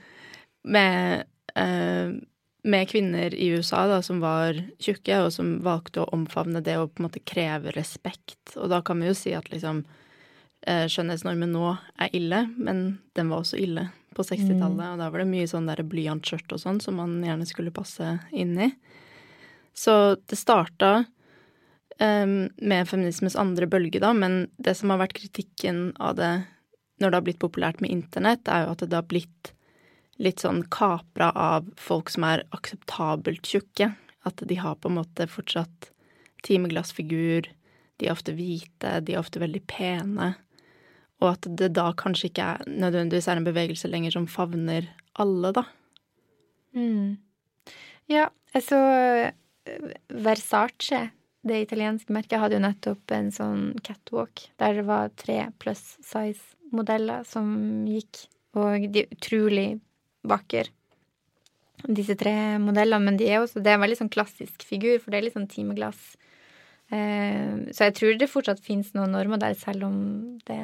med, 0.65 1.27
eh, 1.59 2.13
med 2.73 2.91
kvinner 2.91 3.35
i 3.35 3.51
USA 3.57 3.85
da, 3.91 4.01
som 4.05 4.23
var 4.25 4.57
tjukke, 4.81 5.21
og 5.27 5.35
som 5.37 5.59
valgte 5.67 6.05
å 6.05 6.11
omfavne 6.17 6.63
det 6.65 6.79
og 6.81 6.95
på 6.95 7.03
en 7.03 7.11
måte 7.11 7.25
kreve 7.25 7.75
respekt. 7.77 8.57
Og 8.57 8.71
da 8.73 8.81
kan 8.85 9.01
vi 9.03 9.11
jo 9.11 9.19
si 9.19 9.35
at 9.37 9.51
liksom 9.53 9.85
skjønnhetsnormen 10.67 11.55
nå 11.55 11.71
er 12.01 12.17
ille, 12.17 12.45
men 12.59 13.01
den 13.17 13.31
var 13.33 13.45
også 13.45 13.61
ille 13.61 13.87
på 14.17 14.25
60-tallet. 14.27 14.83
Mm. 14.83 14.93
Og 14.93 15.01
da 15.01 15.09
var 15.11 15.23
det 15.23 15.31
mye 15.31 15.49
sånn 15.49 15.69
der 15.71 15.83
blyantskjørt 15.87 16.53
og 16.53 16.61
sånn 16.63 16.81
som 16.85 16.99
man 17.01 17.21
gjerne 17.25 17.47
skulle 17.49 17.75
passe 17.75 18.19
inn 18.31 18.57
i. 18.61 18.69
Så 19.77 20.17
det 20.29 20.37
starta 20.37 21.05
um, 22.01 22.51
med 22.59 22.89
feminismens 22.91 23.39
andre 23.39 23.69
bølge, 23.71 24.03
da, 24.03 24.13
men 24.17 24.43
det 24.59 24.75
som 24.77 24.93
har 24.93 25.01
vært 25.05 25.17
kritikken 25.17 25.91
av 26.03 26.19
det 26.19 26.33
når 27.01 27.11
det 27.11 27.17
har 27.17 27.25
blitt 27.25 27.41
populært 27.41 27.81
med 27.81 27.95
internett, 27.95 28.49
er 28.51 28.67
jo 28.67 28.75
at 28.75 28.85
det 28.85 28.99
har 28.99 29.09
blitt 29.09 29.55
litt 30.21 30.43
sånn 30.43 30.67
kapra 30.69 31.31
av 31.33 31.71
folk 31.81 32.13
som 32.13 32.27
er 32.29 32.45
akseptabelt 32.53 33.47
tjukke. 33.49 33.95
At 34.29 34.43
de 34.45 34.59
har 34.61 34.77
på 34.77 34.91
en 34.91 34.99
måte 34.99 35.25
fortsatt 35.31 35.89
timeglassfigur, 36.45 37.49
de 38.01 38.09
er 38.09 38.13
ofte 38.13 38.35
hvite, 38.37 38.99
de 39.05 39.15
er 39.15 39.21
ofte 39.21 39.41
veldig 39.41 39.63
pene. 39.69 40.35
Og 41.21 41.35
at 41.35 41.49
det 41.61 41.73
da 41.77 41.91
kanskje 41.97 42.31
ikke 42.31 42.47
er, 42.55 42.69
nødvendigvis 42.69 43.29
er 43.29 43.41
en 43.41 43.47
bevegelse 43.47 43.91
lenger 43.91 44.15
som 44.17 44.29
favner 44.31 44.89
alle, 45.21 45.53
da. 45.53 45.67
Mm. 46.77 47.19
Ja, 48.11 48.29
altså 48.57 48.79
Versace, 50.09 51.11
det 51.47 51.61
italienske 51.67 52.13
merket, 52.15 52.41
hadde 52.41 52.57
jo 52.57 52.65
nettopp 52.65 53.15
en 53.17 53.31
sånn 53.35 53.63
catwalk 53.85 54.47
der 54.61 54.81
det 54.81 54.87
var 54.89 55.13
tre 55.21 55.43
pluss 55.63 55.95
size-modeller 56.05 57.25
som 57.29 57.53
gikk, 57.89 58.25
og 58.57 58.89
de 58.93 59.05
er 59.05 59.15
utrolig 59.15 59.69
vakre, 60.27 60.67
disse 61.87 62.17
tre 62.19 62.35
modellene. 62.61 63.07
Men 63.07 63.21
de 63.21 63.29
er 63.31 63.41
også, 63.41 63.63
det 63.63 63.73
er 63.73 63.79
en 63.79 63.85
veldig 63.85 64.01
sånn 64.03 64.13
klassisk 64.13 64.65
figur, 64.67 64.99
for 65.01 65.13
det 65.13 65.21
er 65.21 65.29
litt 65.29 65.37
sånn 65.39 65.51
timeglass. 65.51 66.15
Eh, 66.91 67.71
så 67.75 67.89
jeg 67.89 67.97
tror 67.99 68.17
det 68.19 68.31
fortsatt 68.31 68.63
finnes 68.65 68.91
noen 68.97 69.15
normer 69.15 69.41
der, 69.43 69.55
selv 69.59 69.87
om 69.87 70.01
det 70.49 70.61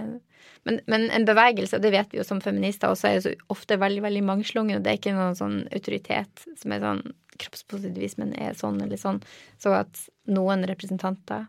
men, 0.66 0.80
men, 0.90 1.04
en 1.14 1.26
bevegelse, 1.26 1.78
og 1.78 1.82
det 1.84 1.92
vet 1.94 2.10
vi 2.10 2.18
jo 2.18 2.24
som 2.26 2.40
feminister, 2.42 2.90
også 2.90 3.06
er 3.06 3.12
jo 3.16 3.24
så 3.28 3.34
ofte 3.54 3.78
veldig 3.78 4.02
veldig 4.02 4.22
mangslungen, 4.26 4.78
og 4.78 4.82
det 4.82 4.90
er 4.90 4.98
ikke 4.98 5.14
noen 5.14 5.38
sånn 5.38 5.60
autoritet 5.70 6.46
som 6.58 6.74
er 6.74 6.82
sånn 6.82 7.06
Kroppspositivismen 7.36 8.30
er 8.40 8.54
sånn 8.56 8.78
eller 8.80 8.96
sånn. 8.96 9.18
Så 9.60 9.74
at 9.76 9.98
noen 10.32 10.64
representanter 10.64 11.44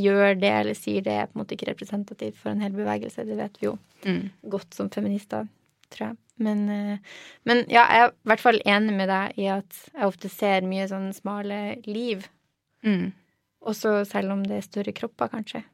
gjør 0.00 0.38
det 0.40 0.52
eller 0.62 0.78
sier 0.78 1.04
det, 1.04 1.12
er 1.12 1.28
på 1.28 1.36
en 1.36 1.42
måte 1.42 1.58
ikke 1.58 1.68
representativt 1.68 2.38
for 2.40 2.54
en 2.54 2.62
hel 2.64 2.72
bevegelse. 2.72 3.26
Det 3.28 3.36
vet 3.36 3.60
vi 3.60 3.68
jo 3.68 3.74
mm. 4.06 4.22
godt 4.54 4.78
som 4.78 4.88
feminister, 4.94 5.44
tror 5.92 6.06
jeg. 6.06 6.18
Men, 6.40 6.64
eh, 6.72 7.20
men, 7.48 7.64
ja, 7.68 7.84
jeg 7.84 8.06
er 8.06 8.14
i 8.14 8.32
hvert 8.32 8.44
fall 8.46 8.62
enig 8.64 8.96
med 8.96 9.10
deg 9.10 9.40
i 9.42 9.48
at 9.52 9.80
jeg 9.90 10.08
ofte 10.08 10.32
ser 10.32 10.66
mye 10.70 10.88
sånn 10.90 11.10
smale 11.16 11.60
liv. 11.84 12.24
Mm. 12.86 13.10
Også 13.68 14.00
selv 14.08 14.34
om 14.34 14.44
det 14.46 14.58
er 14.58 14.66
større 14.66 14.94
kropper, 14.96 15.30
kanskje. 15.32 15.64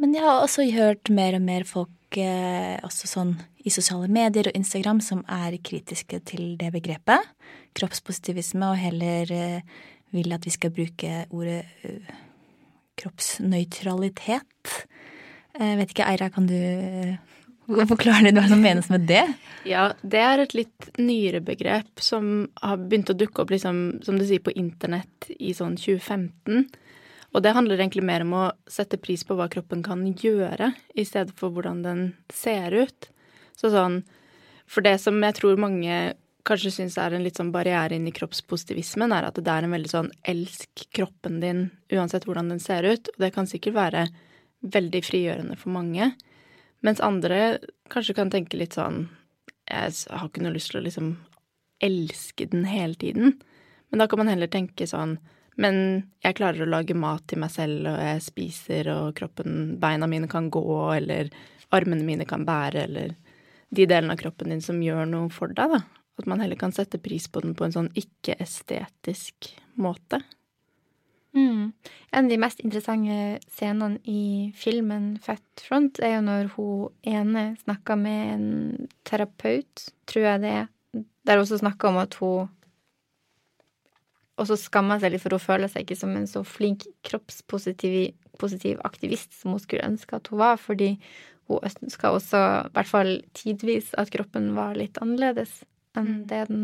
Men 0.00 0.14
jeg 0.16 0.24
har 0.26 0.42
også 0.42 0.66
hørt 0.74 1.10
mer 1.14 1.36
og 1.38 1.44
mer 1.44 1.64
folk 1.68 2.18
eh, 2.18 2.74
også 2.82 3.08
sånn 3.08 3.34
i 3.64 3.70
sosiale 3.72 4.10
medier 4.12 4.50
og 4.50 4.56
Instagram 4.58 5.00
som 5.04 5.22
er 5.30 5.54
kritiske 5.64 6.18
til 6.26 6.56
det 6.60 6.72
begrepet. 6.74 7.30
Kroppspositivisme, 7.78 8.72
og 8.72 8.80
heller 8.80 9.30
eh, 9.32 9.76
vil 10.14 10.34
at 10.34 10.46
vi 10.46 10.52
skal 10.54 10.70
bruke 10.74 11.24
ordet 11.34 11.64
uh, 11.86 12.10
kroppsnøytralitet. 13.00 14.74
Jeg 15.54 15.70
eh, 15.72 15.78
vet 15.80 15.94
ikke, 15.94 16.06
Eira, 16.06 16.28
kan 16.34 16.46
du 16.50 16.58
forklare 17.66 18.26
litt 18.26 18.36
hva 18.36 18.46
som 18.50 18.62
menes 18.62 18.90
med 18.92 19.06
det? 19.08 19.24
Ja, 19.64 19.88
det 20.02 20.20
er 20.20 20.42
et 20.42 20.54
litt 20.56 20.88
nyere 21.00 21.40
begrep 21.44 22.02
som 22.02 22.48
har 22.60 22.80
begynt 22.82 23.12
å 23.12 23.16
dukke 23.16 23.42
opp, 23.42 23.52
liksom, 23.54 24.02
som 24.04 24.18
du 24.20 24.26
sier, 24.28 24.42
på 24.44 24.52
internett 24.52 25.30
i 25.38 25.54
sånn 25.56 25.78
2015. 25.80 26.66
Og 27.34 27.42
det 27.42 27.54
handler 27.56 27.80
egentlig 27.80 28.04
mer 28.06 28.22
om 28.22 28.34
å 28.38 28.44
sette 28.70 29.00
pris 29.00 29.24
på 29.26 29.36
hva 29.38 29.48
kroppen 29.50 29.82
kan 29.86 30.04
gjøre, 30.06 30.72
i 30.94 31.06
stedet 31.08 31.34
for 31.38 31.54
hvordan 31.54 31.82
den 31.86 32.04
ser 32.32 32.76
ut. 32.84 33.10
Så 33.56 33.72
sånn 33.74 34.02
For 34.64 34.80
det 34.80 34.96
som 35.02 35.18
jeg 35.20 35.36
tror 35.36 35.58
mange 35.60 36.14
kanskje 36.48 36.70
syns 36.72 36.94
er 36.96 37.12
en 37.12 37.24
litt 37.24 37.36
sånn 37.36 37.52
barriere 37.52 37.96
inn 37.96 38.06
i 38.08 38.14
kroppspositivismen, 38.16 39.12
er 39.12 39.26
at 39.28 39.36
det 39.36 39.50
er 39.50 39.66
en 39.66 39.74
veldig 39.74 39.90
sånn 39.90 40.08
elsk 40.24 40.86
kroppen 40.96 41.36
din 41.42 41.66
uansett 41.92 42.24
hvordan 42.24 42.48
den 42.52 42.62
ser 42.64 42.84
ut. 42.88 43.10
Og 43.12 43.18
det 43.20 43.32
kan 43.36 43.48
sikkert 43.48 43.76
være 43.76 44.06
veldig 44.64 45.02
frigjørende 45.04 45.58
for 45.60 45.74
mange. 45.76 46.14
Mens 46.84 47.00
andre 47.00 47.58
kanskje 47.92 48.16
kan 48.18 48.32
tenke 48.32 48.58
litt 48.60 48.76
sånn 48.76 49.06
Jeg 49.64 49.92
har 50.10 50.28
ikke 50.28 50.42
noe 50.44 50.52
lyst 50.52 50.72
til 50.72 50.82
å 50.82 50.84
liksom 50.84 51.14
elske 51.84 52.46
den 52.52 52.66
hele 52.68 52.94
tiden. 53.00 53.38
Men 53.90 54.02
da 54.02 54.06
kan 54.08 54.20
man 54.20 54.30
heller 54.30 54.50
tenke 54.52 54.86
sånn 54.88 55.16
Men 55.56 55.76
jeg 56.24 56.36
klarer 56.36 56.64
å 56.64 56.70
lage 56.70 56.96
mat 56.98 57.24
til 57.30 57.40
meg 57.40 57.52
selv, 57.54 57.86
og 57.86 58.00
jeg 58.02 58.22
spiser, 58.26 58.88
og 58.90 59.14
kroppen 59.18 59.76
Beina 59.80 60.08
mine 60.10 60.28
kan 60.30 60.48
gå, 60.50 60.64
eller 60.96 61.30
armene 61.74 62.02
mine 62.06 62.26
kan 62.26 62.42
bære, 62.46 62.88
eller 62.88 63.14
de 63.74 63.86
delene 63.86 64.16
av 64.16 64.18
kroppen 64.18 64.50
din 64.50 64.62
som 64.62 64.82
gjør 64.82 65.06
noe 65.06 65.30
for 65.34 65.54
deg, 65.54 65.76
da. 65.76 65.80
At 66.18 66.26
man 66.30 66.42
heller 66.42 66.58
kan 66.58 66.74
sette 66.74 66.98
pris 67.02 67.28
på 67.30 67.42
den 67.42 67.54
på 67.58 67.66
en 67.66 67.74
sånn 67.74 67.92
ikke-estetisk 67.98 69.52
måte. 69.78 70.20
Mm. 71.34 71.72
En 72.14 72.24
av 72.24 72.30
de 72.30 72.38
mest 72.38 72.60
interessante 72.62 73.40
scenene 73.50 73.98
i 74.06 74.52
filmen 74.54 75.14
Fat 75.22 75.64
Front 75.66 75.98
er 75.98 76.16
jo 76.16 76.26
når 76.28 76.50
hun 76.54 76.92
ene 77.10 77.46
snakker 77.64 77.98
med 77.98 78.34
en 78.36 78.88
terapeut, 79.08 79.88
tror 80.06 80.28
jeg 80.28 80.44
det 80.44 80.52
er, 80.60 80.68
der 81.26 81.40
hun 81.40 81.46
også 81.46 81.58
snakker 81.64 81.90
om 81.90 81.98
at 82.04 82.14
hun 82.22 82.52
også 84.38 84.58
skammer 84.58 85.02
seg 85.02 85.14
litt, 85.14 85.22
for 85.22 85.34
hun 85.34 85.42
føler 85.42 85.70
seg 85.70 85.84
ikke 85.84 85.98
som 85.98 86.14
en 86.14 86.26
så 86.30 86.42
flink 86.46 86.86
kroppspositiv 87.06 88.82
aktivist 88.86 89.34
som 89.38 89.54
hun 89.54 89.62
skulle 89.62 89.86
ønske 89.86 90.18
at 90.18 90.30
hun 90.30 90.42
var, 90.42 90.58
fordi 90.58 90.94
hun 91.50 91.62
ønska 91.66 92.14
også, 92.14 92.40
i 92.70 92.74
hvert 92.74 92.90
fall 92.90 93.14
tidvis, 93.36 93.92
at 93.98 94.10
kroppen 94.14 94.52
var 94.56 94.78
litt 94.78 94.98
annerledes 95.02 95.62
enn 95.94 96.08
mm. 96.08 96.20
det 96.30 96.42
den 96.50 96.62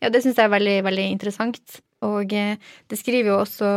Ja, 0.00 0.08
det 0.08 0.22
syns 0.24 0.38
jeg 0.38 0.48
er 0.48 0.54
veldig, 0.54 0.76
veldig 0.86 1.06
interessant. 1.12 1.80
Og 2.06 2.32
eh, 2.32 2.56
det 2.88 2.98
skriver 2.98 3.32
jo 3.32 3.40
også 3.42 3.68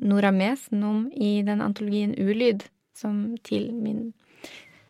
Nora 0.00 0.32
Mesen 0.32 0.84
om 0.86 1.04
i 1.12 1.42
den 1.44 1.60
antologien 1.64 2.14
Ulyd, 2.16 2.64
som 2.96 3.36
til 3.44 3.68
min 3.74 4.12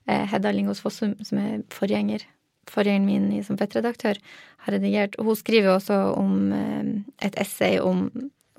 eh, 0.06 0.22
Hedda 0.30 0.52
Lingås 0.54 0.82
Fossum, 0.84 1.16
som 1.26 1.42
er 1.42 1.64
forgjenger, 1.74 2.22
forgjengeren 2.70 3.30
min 3.30 3.44
som 3.46 3.58
fettredaktør, 3.58 4.20
har 4.66 4.76
redigert. 4.78 5.18
Hun 5.18 5.38
skriver 5.38 5.74
også 5.74 5.98
om 6.14 6.52
eh, 6.54 6.92
et 7.26 7.38
essay 7.42 7.80
om, 7.82 8.08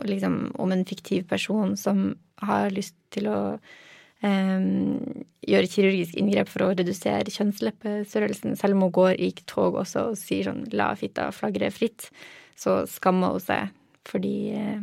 liksom, 0.03 0.51
om 0.59 0.75
en 0.75 0.85
fiktiv 0.85 1.27
person 1.31 1.77
som 1.79 2.09
har 2.43 2.71
lyst 2.75 2.95
til 3.15 3.29
å 3.31 3.39
um, 4.21 5.23
gjøre 5.47 5.69
kirurgisk 5.71 6.17
inngrep 6.19 6.51
for 6.51 6.67
å 6.67 6.73
redusere 6.75 7.33
kjønnsleppestørrelsen. 7.33 8.53
Selv 8.59 8.77
om 8.77 8.85
hun 8.85 8.93
går 8.93 9.15
i 9.17 9.31
tog 9.49 9.79
også 9.79 10.11
og 10.11 10.19
sier 10.19 10.51
sånn 10.51 10.67
'la 10.69 10.91
fitta 10.99 11.31
flagre 11.33 11.71
fritt', 11.73 12.11
så 12.57 12.83
skammer 12.85 13.33
hun 13.33 13.41
seg 13.41 13.73
fordi 14.08 14.36
uh, 14.56 14.82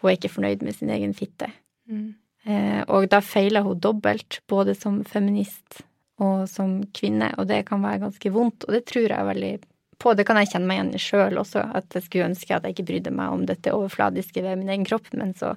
hun 0.00 0.10
er 0.10 0.18
ikke 0.18 0.32
fornøyd 0.32 0.64
med 0.66 0.76
sin 0.76 0.92
egen 0.92 1.14
fitte. 1.16 1.50
Mm. 1.90 2.12
Uh, 2.48 2.82
og 2.90 3.08
da 3.12 3.22
feiler 3.24 3.64
hun 3.66 3.80
dobbelt, 3.82 4.40
både 4.50 4.74
som 4.78 5.02
feminist 5.08 5.82
og 6.22 6.46
som 6.50 6.80
kvinne, 6.94 7.32
og 7.38 7.48
det 7.50 7.64
kan 7.68 7.82
være 7.82 8.04
ganske 8.04 8.32
vondt, 8.34 8.66
og 8.66 8.76
det 8.76 8.84
tror 8.90 9.08
jeg 9.10 9.28
veldig 9.28 9.52
på. 10.02 10.14
Det 10.18 10.26
kan 10.26 10.38
jeg 10.40 10.52
kjenne 10.52 10.68
meg 10.68 10.78
igjen 10.78 10.94
i 10.98 11.02
sjøl 11.02 11.40
også, 11.40 11.64
at 11.78 11.96
jeg 11.96 12.06
skulle 12.06 12.28
ønske 12.30 12.54
at 12.54 12.66
jeg 12.66 12.76
ikke 12.76 12.88
brydde 12.90 13.14
meg 13.14 13.34
om 13.34 13.44
dette 13.48 13.74
overfladiske 13.74 14.44
ved 14.44 14.60
min 14.60 14.70
egen 14.74 14.86
kropp, 14.88 15.08
men 15.18 15.34
så 15.38 15.54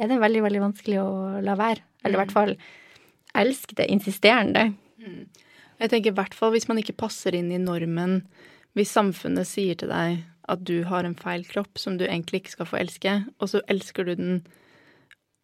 er 0.00 0.10
det 0.10 0.20
veldig, 0.22 0.42
veldig 0.46 0.62
vanskelig 0.62 1.00
å 1.02 1.12
la 1.44 1.56
være. 1.58 1.84
Eller 2.02 2.16
i 2.16 2.22
hvert 2.22 2.32
mm. 2.32 2.38
fall 2.38 2.54
elske 3.42 3.76
det 3.78 3.88
insisterende. 3.92 4.70
Mm. 5.02 5.26
Jeg 5.82 5.90
tenker 5.92 6.12
i 6.12 6.16
hvert 6.16 6.36
fall 6.36 6.52
hvis 6.54 6.68
man 6.70 6.80
ikke 6.82 6.98
passer 7.04 7.36
inn 7.36 7.50
i 7.52 7.60
normen, 7.60 8.20
hvis 8.76 8.94
samfunnet 8.94 9.48
sier 9.48 9.78
til 9.78 9.90
deg 9.92 10.22
at 10.50 10.64
du 10.66 10.82
har 10.88 11.04
en 11.04 11.16
feil 11.18 11.44
kropp 11.46 11.78
som 11.78 11.98
du 11.98 12.06
egentlig 12.06 12.42
ikke 12.42 12.56
skal 12.56 12.68
få 12.68 12.80
elske, 12.80 13.14
og 13.38 13.50
så 13.52 13.62
elsker 13.70 14.08
du 14.08 14.14
den 14.18 14.42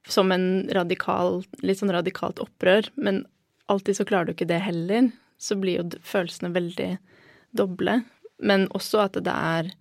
som 0.08 0.32
en 0.32 0.68
radikal, 0.72 1.42
litt 1.60 1.80
sånn 1.82 1.92
radikalt 1.92 2.40
opprør, 2.42 2.88
men 2.96 3.24
alltid 3.68 3.98
så 3.98 4.06
klarer 4.08 4.30
du 4.30 4.36
ikke 4.36 4.48
det 4.48 4.62
heller, 4.64 5.10
så 5.38 5.58
blir 5.60 5.82
jo 5.82 6.00
følelsene 6.06 6.50
veldig 6.54 6.90
doble. 7.56 8.00
Men 8.38 8.66
også 8.76 9.04
at 9.06 9.20
det 9.24 9.34
er 9.34 9.74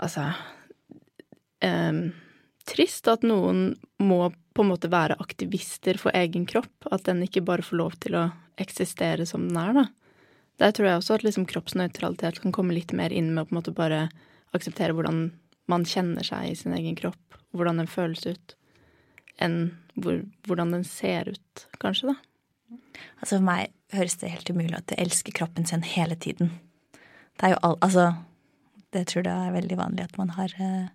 Altså 0.00 0.22
eh, 1.60 1.96
trist 2.64 3.08
at 3.12 3.24
noen 3.26 3.74
må 4.00 4.30
på 4.56 4.64
en 4.64 4.70
måte 4.70 4.88
være 4.88 5.18
aktivister 5.20 5.98
for 6.00 6.16
egen 6.16 6.46
kropp. 6.48 6.88
At 6.88 7.04
den 7.04 7.20
ikke 7.26 7.42
bare 7.44 7.64
får 7.66 7.76
lov 7.76 7.98
til 8.00 8.16
å 8.16 8.22
eksistere 8.60 9.26
som 9.28 9.44
den 9.44 9.58
er, 9.60 9.74
da. 9.76 9.84
Der 10.60 10.74
tror 10.76 10.86
jeg 10.90 11.00
også 11.00 11.16
at 11.16 11.24
liksom 11.24 11.46
kroppsnøytralitet 11.48 12.40
kan 12.42 12.52
komme 12.52 12.76
litt 12.76 12.92
mer 12.96 13.12
inn 13.16 13.32
med 13.32 13.42
å 13.42 13.48
på 13.48 13.54
en 13.54 13.60
måte 13.60 13.76
bare 13.76 14.00
akseptere 14.56 14.92
hvordan 14.96 15.30
man 15.70 15.86
kjenner 15.88 16.26
seg 16.26 16.50
i 16.50 16.56
sin 16.58 16.74
egen 16.76 16.96
kropp, 16.98 17.38
hvordan 17.56 17.80
den 17.80 17.88
føles 17.90 18.26
ut, 18.26 18.56
enn 19.40 19.72
hvor, 19.96 20.20
hvordan 20.48 20.74
den 20.74 20.84
ser 20.86 21.30
ut, 21.30 21.66
kanskje, 21.82 22.12
da. 22.12 22.78
Altså 23.20 23.36
For 23.36 23.46
meg 23.46 23.72
høres 23.94 24.18
det 24.20 24.32
helt 24.32 24.50
umulig 24.52 24.76
at 24.76 24.90
du 24.90 24.96
elsker 25.00 25.34
kroppen 25.34 25.66
sin 25.66 25.84
hele 25.86 26.16
tiden. 26.20 26.52
Det 27.38 27.48
er 27.48 27.54
jo 27.54 27.60
all, 27.66 27.76
Altså, 27.80 28.10
det 28.94 29.06
tror 29.10 29.26
jeg 29.26 29.48
er 29.48 29.54
veldig 29.54 29.78
vanlig 29.78 30.06
at 30.06 30.18
man 30.18 30.32
har 30.36 30.54
eh, 30.58 30.90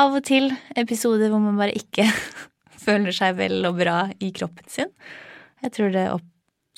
av 0.00 0.16
og 0.18 0.24
til 0.26 0.50
episoder 0.76 1.32
hvor 1.32 1.42
man 1.42 1.58
bare 1.60 1.76
ikke 1.76 2.06
føler 2.86 3.14
seg 3.16 3.38
vel 3.40 3.64
og 3.68 3.78
bra 3.80 3.98
i 4.20 4.30
kroppen 4.36 4.68
sin. 4.70 4.92
Jeg 5.64 5.74
tror 5.76 5.92
det 5.94 6.04
opp, 6.12 6.26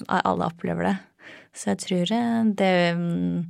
alle 0.06 0.46
opplever 0.46 0.90
det. 0.90 0.96
Så 1.56 1.72
jeg 1.72 1.80
tror 1.82 2.10
det 2.58 2.72
mm, 3.00 3.46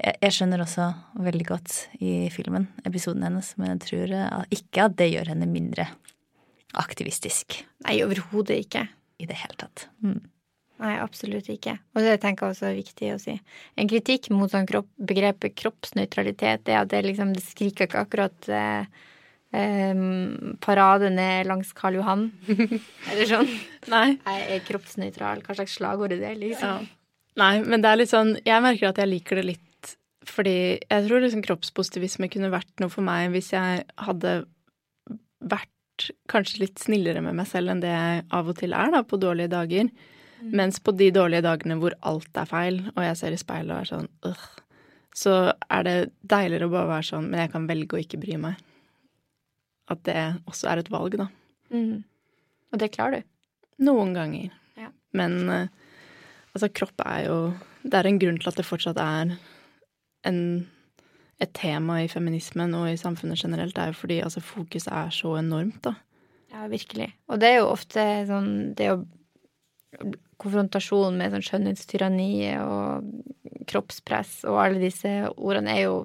Jeg 0.00 0.34
skjønner 0.34 0.64
også 0.64 0.88
veldig 1.26 1.46
godt 1.48 1.76
i 2.00 2.30
filmen, 2.32 2.70
episoden 2.88 3.26
hennes, 3.26 3.52
men 3.60 3.74
jeg 3.74 3.82
tror 3.88 4.14
ikke 4.54 4.88
at 4.88 4.96
det 4.98 5.12
gjør 5.12 5.34
henne 5.34 5.50
mindre 5.50 5.88
aktivistisk. 6.74 7.60
Nei, 7.86 8.00
overhodet 8.02 8.56
ikke. 8.64 8.88
I 9.22 9.28
det 9.30 9.36
hele 9.38 9.54
tatt. 9.60 9.84
Mm. 10.02 10.18
Nei, 10.82 10.94
absolutt 10.98 11.46
ikke. 11.52 11.76
Og 11.94 12.02
det 12.02 12.16
tenker 12.22 12.48
jeg 12.48 12.56
også 12.56 12.66
er 12.66 12.78
viktig 12.80 13.10
å 13.14 13.18
si. 13.22 13.36
En 13.78 13.90
kritikk 13.90 14.26
mot 14.34 14.50
sånn 14.50 14.66
kropp, 14.66 14.88
begrepet 14.98 15.54
kroppsnøytralitet 15.60 16.70
er 16.72 16.80
at 16.80 16.90
det 16.90 17.04
liksom 17.06 17.30
det 17.36 17.44
skriker 17.46 17.86
ikke 17.86 18.02
akkurat 18.02 18.48
eh, 18.50 19.04
eh, 19.54 20.02
parade 20.64 21.10
ned 21.14 21.48
langs 21.50 21.72
Karl 21.76 22.00
Johan. 22.00 22.26
Eller 23.10 23.30
sånn. 23.30 23.50
Nei. 23.92 24.06
Jeg 24.18 24.48
er 24.56 24.66
kroppsnøytral. 24.68 25.44
Hva 25.46 25.58
slags 25.58 25.78
slagord 25.78 26.14
er 26.16 26.22
det, 26.22 26.34
liksom? 26.40 26.82
Ja. 26.84 27.00
Nei, 27.40 27.54
men 27.66 27.82
det 27.82 27.90
er 27.90 27.98
litt 27.98 28.12
sånn 28.12 28.36
Jeg 28.46 28.62
merker 28.62 28.92
at 28.92 28.98
jeg 29.02 29.10
liker 29.10 29.40
det 29.40 29.48
litt 29.48 29.70
fordi 30.24 30.78
jeg 30.80 31.04
tror 31.04 31.20
liksom 31.20 31.42
kroppspositivisme 31.44 32.30
kunne 32.32 32.48
vært 32.48 32.80
noe 32.80 32.88
for 32.88 33.04
meg 33.04 33.28
hvis 33.34 33.50
jeg 33.52 33.82
hadde 34.06 34.30
vært 35.44 36.08
kanskje 36.32 36.62
litt 36.62 36.80
snillere 36.80 37.20
med 37.22 37.36
meg 37.38 37.48
selv 37.50 37.74
enn 37.74 37.82
det 37.82 37.92
jeg 37.92 38.22
av 38.34 38.48
og 38.48 38.56
til 38.58 38.72
er, 38.72 38.90
da, 38.94 39.02
på 39.04 39.20
dårlige 39.20 39.52
dager. 39.52 39.90
Mm. 40.40 40.54
Mens 40.62 40.80
på 40.80 40.94
de 40.96 41.10
dårlige 41.14 41.44
dagene 41.44 41.76
hvor 41.82 41.96
alt 42.08 42.40
er 42.40 42.48
feil, 42.48 42.80
og 42.94 43.04
jeg 43.04 43.20
ser 43.20 43.36
i 43.36 43.40
speilet 43.40 43.74
og 43.74 43.82
er 43.82 43.90
sånn 43.90 44.08
øh, 44.30 44.46
så 45.14 45.34
er 45.70 45.86
det 45.86 45.98
deiligere 46.26 46.66
å 46.66 46.72
bare 46.72 46.90
være 46.90 47.06
sånn 47.06 47.28
Men 47.30 47.44
jeg 47.44 47.52
kan 47.52 47.68
velge 47.68 47.94
å 47.94 48.00
ikke 48.02 48.18
bry 48.22 48.38
meg. 48.48 48.62
At 49.90 50.04
det 50.08 50.18
også 50.48 50.70
er 50.70 50.80
et 50.80 50.90
valg, 50.92 51.16
da. 51.20 51.28
Mm. 51.74 52.04
Og 52.72 52.80
det 52.80 52.92
klarer 52.94 53.20
du? 53.20 53.32
Noen 53.84 54.14
ganger. 54.16 54.52
Ja. 54.80 54.90
Men 55.16 55.40
uh, 55.50 55.66
altså, 56.54 56.70
kropp 56.70 57.02
er 57.04 57.26
jo 57.26 57.38
Det 57.84 57.98
er 57.98 58.08
en 58.08 58.20
grunn 58.20 58.38
til 58.40 58.48
at 58.48 58.56
det 58.56 58.64
fortsatt 58.64 59.00
er 59.02 59.34
en, 60.24 60.38
et 61.42 61.52
tema 61.52 61.98
i 62.00 62.08
feminismen 62.08 62.72
og 62.78 62.88
i 62.88 62.96
samfunnet 62.96 63.42
generelt. 63.42 63.74
Det 63.76 63.82
er 63.82 63.92
jo 63.92 63.98
fordi 63.98 64.22
altså, 64.24 64.40
fokuset 64.40 64.88
er 64.88 65.12
så 65.12 65.34
enormt, 65.36 65.82
da. 65.84 65.96
Ja, 66.54 66.68
virkelig. 66.70 67.10
Og 67.28 67.42
det 67.42 67.50
er 67.50 67.60
jo 67.60 67.72
ofte 67.72 68.02
sånn 68.28 68.50
Det 68.78 68.92
å 68.92 69.02
konfrontasjon 70.42 71.16
med 71.18 71.34
sånn 71.34 71.44
skjønnhetstyranni 71.46 72.32
og 72.58 73.64
kroppspress 73.70 74.40
og 74.48 74.58
alle 74.60 74.82
disse 74.82 75.12
ordene 75.34 75.76
er 75.76 75.84
jo 75.86 75.96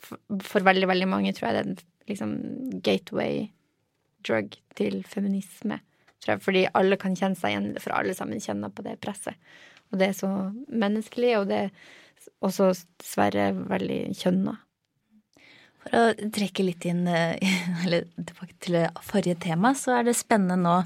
for 0.00 0.64
veldig, 0.64 0.88
veldig 0.88 1.08
mange, 1.10 1.34
tror 1.36 1.50
jeg, 1.50 1.56
det 1.56 1.60
er 1.60 1.68
en 1.68 1.78
liksom 2.08 2.34
gateway 2.84 3.48
drug 4.26 4.56
til 4.78 5.02
feminisme. 5.06 5.80
tror 6.18 6.34
jeg, 6.34 6.42
fordi 6.42 6.66
alle 6.74 6.98
kan 6.98 7.16
kjenne 7.16 7.38
seg 7.38 7.54
igjen 7.54 7.70
i 7.70 7.74
det, 7.76 7.82
for 7.84 7.94
alle 7.94 8.14
sammen 8.16 8.42
kjenner 8.42 8.72
på 8.74 8.84
det 8.86 8.98
presset. 9.02 9.38
Og 9.92 10.00
det 10.00 10.10
er 10.10 10.16
så 10.18 10.30
menneskelig, 10.68 11.36
og 11.38 11.46
det 11.48 11.60
er 11.66 11.70
også 12.44 12.72
dessverre 13.00 13.52
veldig 13.56 14.00
kjønna. 14.18 14.58
For 15.78 15.94
å 15.94 16.30
trekke 16.34 16.66
litt 16.66 16.84
inn 16.90 17.06
eh, 17.06 17.38
eller 17.84 18.08
tilbake 18.18 18.56
til 18.64 18.78
forrige 19.06 19.38
tema, 19.46 19.72
så 19.78 19.98
er 19.98 20.08
det 20.08 20.18
spennende 20.18 20.58
nå 20.60 20.76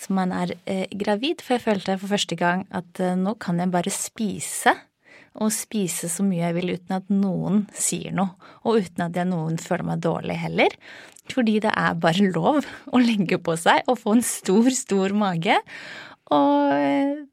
som 0.00 0.20
man 0.20 0.34
er 0.34 0.54
eh, 0.64 0.86
gravid. 0.94 1.42
For 1.42 1.56
jeg 1.56 1.66
følte 1.66 1.98
for 2.00 2.14
første 2.14 2.38
gang 2.38 2.64
at 2.70 3.02
eh, 3.02 3.18
nå 3.18 3.36
kan 3.42 3.60
jeg 3.60 3.74
bare 3.74 3.92
spise. 3.92 4.76
Og 5.36 5.52
spise 5.52 6.08
så 6.08 6.24
mye 6.24 6.46
jeg 6.46 6.56
vil 6.56 6.74
uten 6.76 6.96
at 6.96 7.12
noen 7.12 7.66
sier 7.76 8.14
noe. 8.16 8.36
Og 8.64 8.80
uten 8.86 9.06
at 9.06 9.18
jeg 9.18 9.28
noen 9.28 9.58
føler 9.60 9.86
meg 9.90 10.02
dårlig 10.04 10.38
heller. 10.40 10.76
Fordi 11.32 11.58
det 11.64 11.72
er 11.74 12.00
bare 12.00 12.30
lov 12.30 12.64
å 12.64 13.00
legge 13.02 13.38
på 13.42 13.56
seg 13.60 13.84
og 13.90 14.00
få 14.00 14.16
en 14.16 14.24
stor, 14.24 14.70
stor 14.72 15.14
mage. 15.16 15.58
Og 16.32 17.26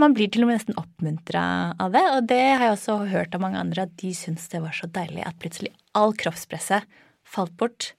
man 0.00 0.14
blir 0.16 0.30
til 0.32 0.44
og 0.44 0.50
med 0.50 0.58
nesten 0.58 0.78
oppmuntra 0.80 1.44
av 1.80 1.94
det. 1.94 2.04
Og 2.16 2.28
det 2.30 2.42
har 2.42 2.66
jeg 2.66 2.76
også 2.76 2.98
hørt 3.12 3.34
av 3.36 3.44
mange 3.44 3.60
andre, 3.60 3.86
at 3.86 3.96
de 4.02 4.12
syns 4.16 4.48
det 4.52 4.62
var 4.64 4.76
så 4.76 4.90
deilig 4.92 5.24
at 5.28 5.40
plutselig 5.40 5.72
all 5.98 6.16
kroppspresset 6.18 7.00
falt 7.28 7.56
bort. 7.60 7.92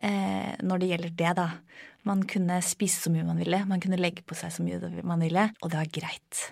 Eh, 0.00 0.54
når 0.64 0.80
det 0.80 0.92
gjelder 0.92 1.16
det, 1.18 1.34
da. 1.38 1.48
Man 2.08 2.24
kunne 2.28 2.62
spise 2.64 3.02
så 3.02 3.12
mye 3.12 3.26
man 3.26 3.40
ville, 3.40 3.60
man 3.68 3.82
kunne 3.82 4.00
legge 4.00 4.24
på 4.24 4.38
seg 4.38 4.54
så 4.54 4.64
mye 4.64 5.04
man 5.04 5.20
ville, 5.20 5.50
og 5.60 5.72
det 5.72 5.82
var 5.82 5.92
greit. 5.92 6.46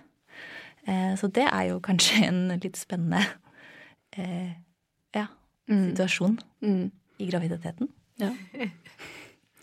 Eh, 0.88 1.12
så 1.20 1.28
det 1.28 1.46
er 1.46 1.68
jo 1.70 1.82
kanskje 1.84 2.24
en 2.30 2.42
litt 2.62 2.80
spennende 2.80 3.24
eh, 4.16 4.56
ja, 5.16 5.28
mm. 5.70 5.90
situasjon 5.92 6.38
mm. 6.64 6.84
i 7.20 7.30
graviditeten. 7.30 7.92
Ja. 8.22 8.34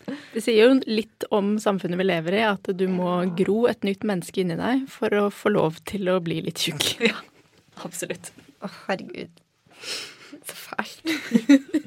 Det 0.06 0.38
sier 0.44 0.68
jo 0.68 0.74
litt 0.86 1.24
om 1.34 1.56
samfunnet 1.58 1.98
vi 1.98 2.04
lever 2.06 2.36
i, 2.38 2.42
at 2.46 2.68
du 2.78 2.84
må 2.86 3.24
gro 3.34 3.64
et 3.66 3.82
nytt 3.82 4.04
menneske 4.06 4.38
inni 4.38 4.54
deg 4.54 4.84
for 4.92 5.10
å 5.18 5.24
få 5.34 5.50
lov 5.50 5.80
til 5.88 6.06
å 6.12 6.20
bli 6.22 6.38
litt 6.46 6.62
tjukk. 6.62 6.92
Ja, 7.08 7.16
absolutt. 7.82 8.30
Å, 8.62 8.70
herregud. 8.86 9.42
Så 10.46 10.60
fælt. 10.60 11.10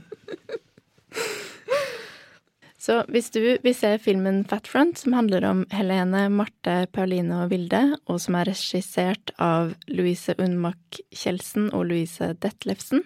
Så 2.90 3.04
hvis 3.14 3.28
du 3.30 3.44
vil 3.62 3.76
se 3.78 3.90
filmen 4.02 4.40
Fat 4.50 4.66
Front, 4.66 4.98
som 4.98 5.14
handler 5.14 5.44
om 5.46 5.60
Helene, 5.70 6.24
Marte, 6.34 6.88
Pauline 6.90 7.44
og 7.44 7.52
Vilde, 7.52 7.84
og 8.10 8.18
som 8.18 8.34
er 8.40 8.50
regissert 8.50 9.30
av 9.38 9.76
Louise 9.94 10.34
Unnmak 10.42 10.98
Kjeldsen 11.14 11.68
og 11.70 11.84
Louise 11.92 12.32
Detlefsen, 12.42 13.04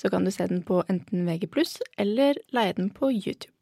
så 0.00 0.08
kan 0.08 0.24
du 0.24 0.32
se 0.32 0.46
den 0.48 0.62
på 0.64 0.78
enten 0.88 1.28
VG+, 1.28 1.50
eller 2.00 2.40
leie 2.56 2.72
den 2.78 2.88
på 2.88 3.10
YouTube. 3.12 3.52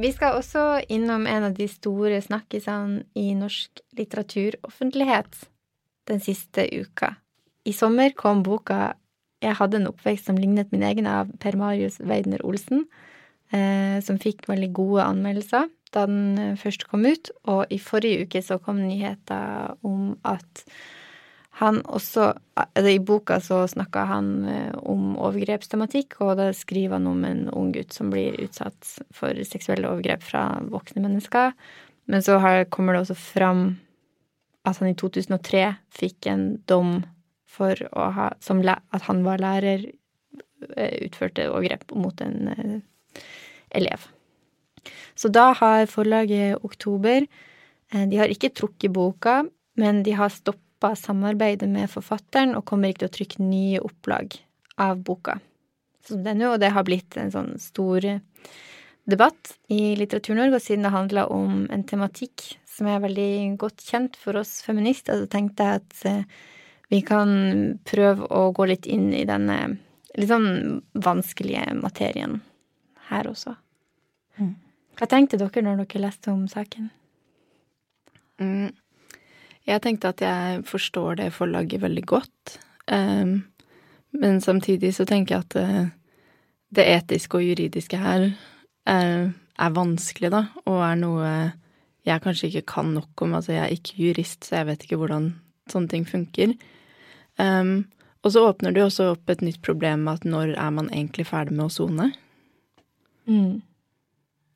Vi 0.00 0.14
skal 0.16 0.40
også 0.40 0.64
innom 0.88 1.28
en 1.28 1.50
av 1.50 1.60
de 1.60 1.68
store 1.68 2.24
snakkisene 2.24 3.04
i 3.20 3.34
norsk 3.36 3.84
litteraturoffentlighet 4.00 5.44
den 6.08 6.24
siste 6.24 6.64
uka. 6.72 7.18
I 7.68 7.76
sommer 7.76 8.16
kom 8.16 8.40
boka 8.42 8.94
'Jeg 9.42 9.58
hadde 9.58 9.80
en 9.80 9.90
oppvekst 9.90 10.30
som 10.30 10.38
lignet 10.38 10.70
min 10.72 10.86
egen' 10.86 11.08
av 11.10 11.30
Per 11.42 11.56
Marius 11.58 11.98
Weidner 12.00 12.44
Olsen, 12.46 12.86
eh, 13.50 13.98
som 14.00 14.18
fikk 14.18 14.46
veldig 14.48 14.72
gode 14.72 15.02
anmeldelser 15.02 15.68
da 15.92 16.06
den 16.06 16.38
eh, 16.38 16.56
først 16.56 16.86
kom 16.88 17.06
ut. 17.06 17.30
Og 17.50 17.66
i 17.70 17.78
forrige 17.82 18.26
uke 18.26 18.42
så 18.42 18.58
kom 18.62 18.82
nyheter 18.86 19.76
om 19.86 20.16
at 20.24 20.64
han 21.60 21.82
også 21.84 22.30
altså 22.56 22.88
I 22.88 22.98
boka 22.98 23.36
så 23.44 23.66
snakka 23.68 24.06
han 24.08 24.28
eh, 24.48 24.74
om 24.88 25.16
overgrepstematikk, 25.20 26.20
og 26.24 26.36
da 26.40 26.50
skriver 26.56 26.96
han 26.96 27.06
om 27.10 27.24
en 27.28 27.46
ung 27.52 27.72
gutt 27.74 27.92
som 27.92 28.10
blir 28.12 28.38
utsatt 28.40 28.96
for 29.14 29.36
seksuelle 29.44 29.90
overgrep 29.90 30.24
fra 30.24 30.46
voksne 30.72 31.04
mennesker. 31.04 31.52
Men 32.10 32.22
så 32.24 32.38
kommer 32.70 32.94
det 32.94 33.04
også 33.04 33.18
fram 33.18 33.64
at 34.66 34.78
han 34.78 34.90
i 34.90 34.96
2003 34.98 35.66
fikk 35.92 36.26
en 36.30 36.46
dom 36.70 37.02
for 37.52 37.78
å 37.92 38.08
ha 38.16 38.30
som, 38.40 38.62
At 38.64 39.06
han 39.08 39.22
var 39.26 39.42
lærer, 39.42 39.84
eh, 40.76 40.96
utførte 41.06 41.50
overgrep 41.50 41.92
mot 41.94 42.20
en 42.24 42.48
uh, 42.48 43.22
elev. 43.70 44.08
Så 45.14 45.28
da 45.28 45.52
har 45.52 45.86
forlaget 45.86 46.64
Oktober 46.64 47.26
De 47.92 48.16
har 48.16 48.30
ikke 48.32 48.48
trukket 48.56 48.90
boka, 48.90 49.44
men 49.76 50.00
de 50.02 50.14
har 50.16 50.32
stoppa 50.32 50.94
samarbeidet 50.96 51.68
med 51.68 51.90
forfatteren 51.92 52.56
og 52.56 52.64
kommer 52.64 52.88
ikke 52.88 53.04
til 53.04 53.10
å 53.10 53.16
trykke 53.16 53.44
nye 53.44 53.82
opplag 53.84 54.38
av 54.80 55.02
boka. 55.04 55.36
Så 56.08 56.16
det 56.16 56.32
er 56.32 56.38
nå, 56.40 56.54
og 56.54 56.62
det 56.62 56.72
har 56.72 56.86
blitt 56.88 57.18
en 57.20 57.30
sånn 57.30 57.52
stor 57.60 58.06
debatt 59.04 59.52
i 59.72 59.94
Litteratur-Norge, 59.98 60.56
og 60.56 60.64
siden 60.64 60.86
det 60.86 60.94
handler 60.94 61.32
om 61.34 61.66
en 61.72 61.84
tematikk 61.86 62.46
som 62.68 62.88
er 62.88 63.02
veldig 63.02 63.58
godt 63.60 63.84
kjent 63.84 64.16
for 64.18 64.38
oss 64.40 64.60
feminister, 64.64 65.20
så 65.20 65.30
tenkte 65.30 65.66
jeg 65.66 65.82
at 65.82 66.02
eh, 66.08 66.40
vi 66.92 67.00
kan 67.06 67.30
prøve 67.88 68.28
å 68.28 68.50
gå 68.52 68.68
litt 68.68 68.86
inn 68.90 69.12
i 69.16 69.24
denne 69.28 69.58
litt 70.18 70.28
sånn 70.28 70.82
vanskelige 70.92 71.72
materien 71.78 72.40
her 73.08 73.28
også. 73.30 73.54
Mm. 74.36 74.54
Hva 74.98 75.08
tenkte 75.08 75.38
dere 75.40 75.64
når 75.64 75.84
dere 75.84 76.02
leste 76.04 76.32
om 76.32 76.44
saken? 76.50 76.90
Mm. 78.42 78.74
Jeg 79.68 79.82
tenkte 79.84 80.10
at 80.12 80.20
jeg 80.24 80.64
forstår 80.68 81.20
det 81.22 81.30
forlaget 81.36 81.80
veldig 81.84 82.04
godt. 82.10 82.58
Um, 82.90 83.44
men 84.12 84.40
samtidig 84.44 84.92
så 84.96 85.06
tenker 85.08 85.36
jeg 85.36 85.46
at 85.46 85.56
det, 85.56 85.66
eh, 85.70 85.90
det 86.72 86.84
etiske 86.88 87.36
og 87.36 87.44
juridiske 87.44 87.98
her 88.00 88.30
er, 88.88 89.32
er, 89.32 89.72
vanskelig, 89.76 90.30
da, 90.32 90.46
og 90.64 90.78
er 90.80 90.94
noe 90.96 91.32
jeg 92.08 92.22
kanskje 92.24 92.48
ikke 92.48 92.70
kan 92.72 92.94
nok 92.96 93.24
om. 93.24 93.34
Altså, 93.36 93.52
jeg 93.52 93.62
er 93.64 93.74
ikke 93.76 93.98
jurist, 94.00 94.46
så 94.48 94.58
jeg 94.58 94.68
vet 94.70 94.86
ikke 94.86 94.98
hvordan 95.00 95.28
sånne 95.72 95.92
ting 95.92 96.06
funker. 96.08 96.54
Um, 97.42 97.74
og 98.22 98.34
så 98.34 98.44
åpner 98.46 98.74
det 98.74 98.82
jo 98.82 98.88
også 98.88 99.08
opp 99.16 99.30
et 99.32 99.42
nytt 99.42 99.60
problem 99.66 100.06
med 100.06 100.20
at 100.20 100.26
når 100.28 100.54
er 100.54 100.74
man 100.74 100.90
egentlig 100.92 101.26
ferdig 101.26 101.56
med 101.58 101.66
å 101.66 101.74
sone? 101.74 102.12
Mm. 103.26 103.62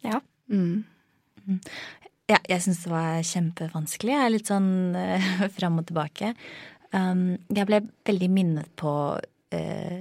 Ja. 0.07 0.21
Mm. 0.53 0.85
mm. 1.47 1.61
Ja, 2.27 2.41
jeg 2.51 2.63
syns 2.65 2.83
det 2.83 2.91
var 2.91 3.23
kjempevanskelig. 3.27 4.15
Jeg 4.15 4.25
er 4.25 4.35
litt 4.35 4.51
sånn 4.51 4.71
uh, 4.99 5.47
fram 5.57 5.81
og 5.83 5.89
tilbake. 5.91 6.33
Um, 6.95 7.37
jeg 7.55 7.69
ble 7.69 7.83
veldig 8.07 8.31
minnet 8.31 8.71
på 8.79 8.93
uh, 9.19 10.01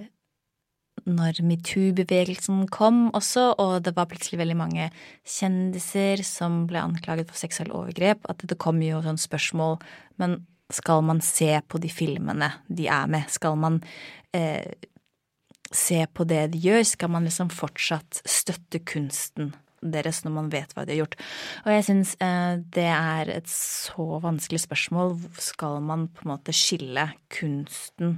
når 1.05 1.41
metoo-bevegelsen 1.45 2.65
kom 2.73 3.07
også, 3.17 3.51
og 3.61 3.83
det 3.85 3.93
var 3.97 4.09
plutselig 4.09 4.39
veldig 4.41 4.57
mange 4.57 4.89
kjendiser 5.21 6.23
som 6.25 6.63
ble 6.69 6.81
anklaget 6.81 7.29
for 7.29 7.37
seksuelle 7.37 7.75
overgrep, 7.77 8.25
at 8.29 8.41
det 8.41 8.57
kom 8.61 8.81
jo 8.81 9.03
sånn 9.05 9.21
spørsmål 9.21 9.77
Men 10.21 10.39
skal 10.73 11.03
man 11.05 11.21
se 11.21 11.51
på 11.67 11.79
de 11.81 11.91
filmene 11.93 12.51
de 12.67 12.87
er 12.89 13.09
med? 13.11 13.29
Skal 13.29 13.57
man 13.59 13.81
eh, 14.33 14.73
se 15.71 15.99
på 16.13 16.25
det 16.27 16.47
de 16.55 16.63
gjør? 16.63 16.83
Skal 16.95 17.13
man 17.13 17.27
liksom 17.27 17.53
fortsatt 17.53 18.23
støtte 18.25 18.81
kunsten? 18.85 19.53
deres 19.85 20.23
når 20.25 20.33
man 20.33 20.47
vet 20.49 20.71
hva 20.73 20.85
de 20.85 20.95
har 20.95 21.03
gjort. 21.03 21.17
Og 21.65 21.73
jeg 21.73 21.85
syns 21.85 22.15
eh, 22.23 22.55
det 22.73 22.87
er 22.89 23.31
et 23.35 23.49
så 23.51 24.19
vanskelig 24.23 24.63
spørsmål. 24.63 25.15
Skal 25.41 25.77
man 25.85 26.07
på 26.09 26.25
en 26.25 26.31
måte 26.33 26.55
skille 26.55 27.07
kunsten 27.33 28.17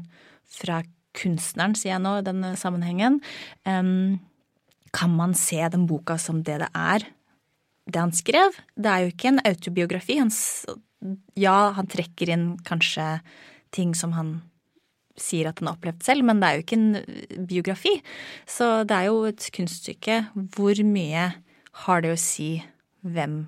fra 0.58 0.82
kunstneren, 1.18 1.76
sier 1.78 1.96
jeg 1.96 2.04
nå 2.06 2.18
i 2.20 2.26
denne 2.26 2.54
sammenhengen? 2.60 3.20
Um, 3.68 4.20
kan 4.96 5.14
man 5.18 5.34
se 5.38 5.60
den 5.74 5.88
boka 5.90 6.18
som 6.22 6.44
det 6.46 6.60
det 6.62 6.70
er, 6.72 7.08
det 7.88 8.00
han 8.00 8.14
skrev? 8.16 8.56
Det 8.78 8.92
er 8.92 9.04
jo 9.04 9.14
ikke 9.14 9.32
en 9.34 9.44
autobiografi. 9.48 10.20
Han, 10.22 10.32
ja, 11.38 11.58
han 11.78 11.90
trekker 11.90 12.32
inn 12.34 12.48
kanskje 12.68 13.18
ting 13.76 13.94
som 13.98 14.16
han 14.18 14.38
sier 15.18 15.50
at 15.50 15.60
han 15.60 15.72
har 15.72 15.78
opplevd 15.78 16.06
selv, 16.06 16.26
men 16.28 16.42
det 16.42 16.48
er 16.48 16.58
jo 16.58 16.64
ikke 16.64 16.78
en 16.78 17.46
biografi. 17.50 17.94
Så 18.50 18.70
det 18.88 18.98
er 18.98 19.10
jo 19.10 19.24
et 19.30 19.50
kunststykke. 19.54 20.20
Hvor 20.56 20.82
mye 20.86 21.30
har 21.86 22.04
det 22.04 22.14
å 22.14 22.20
si 22.22 22.52
hvem 23.06 23.46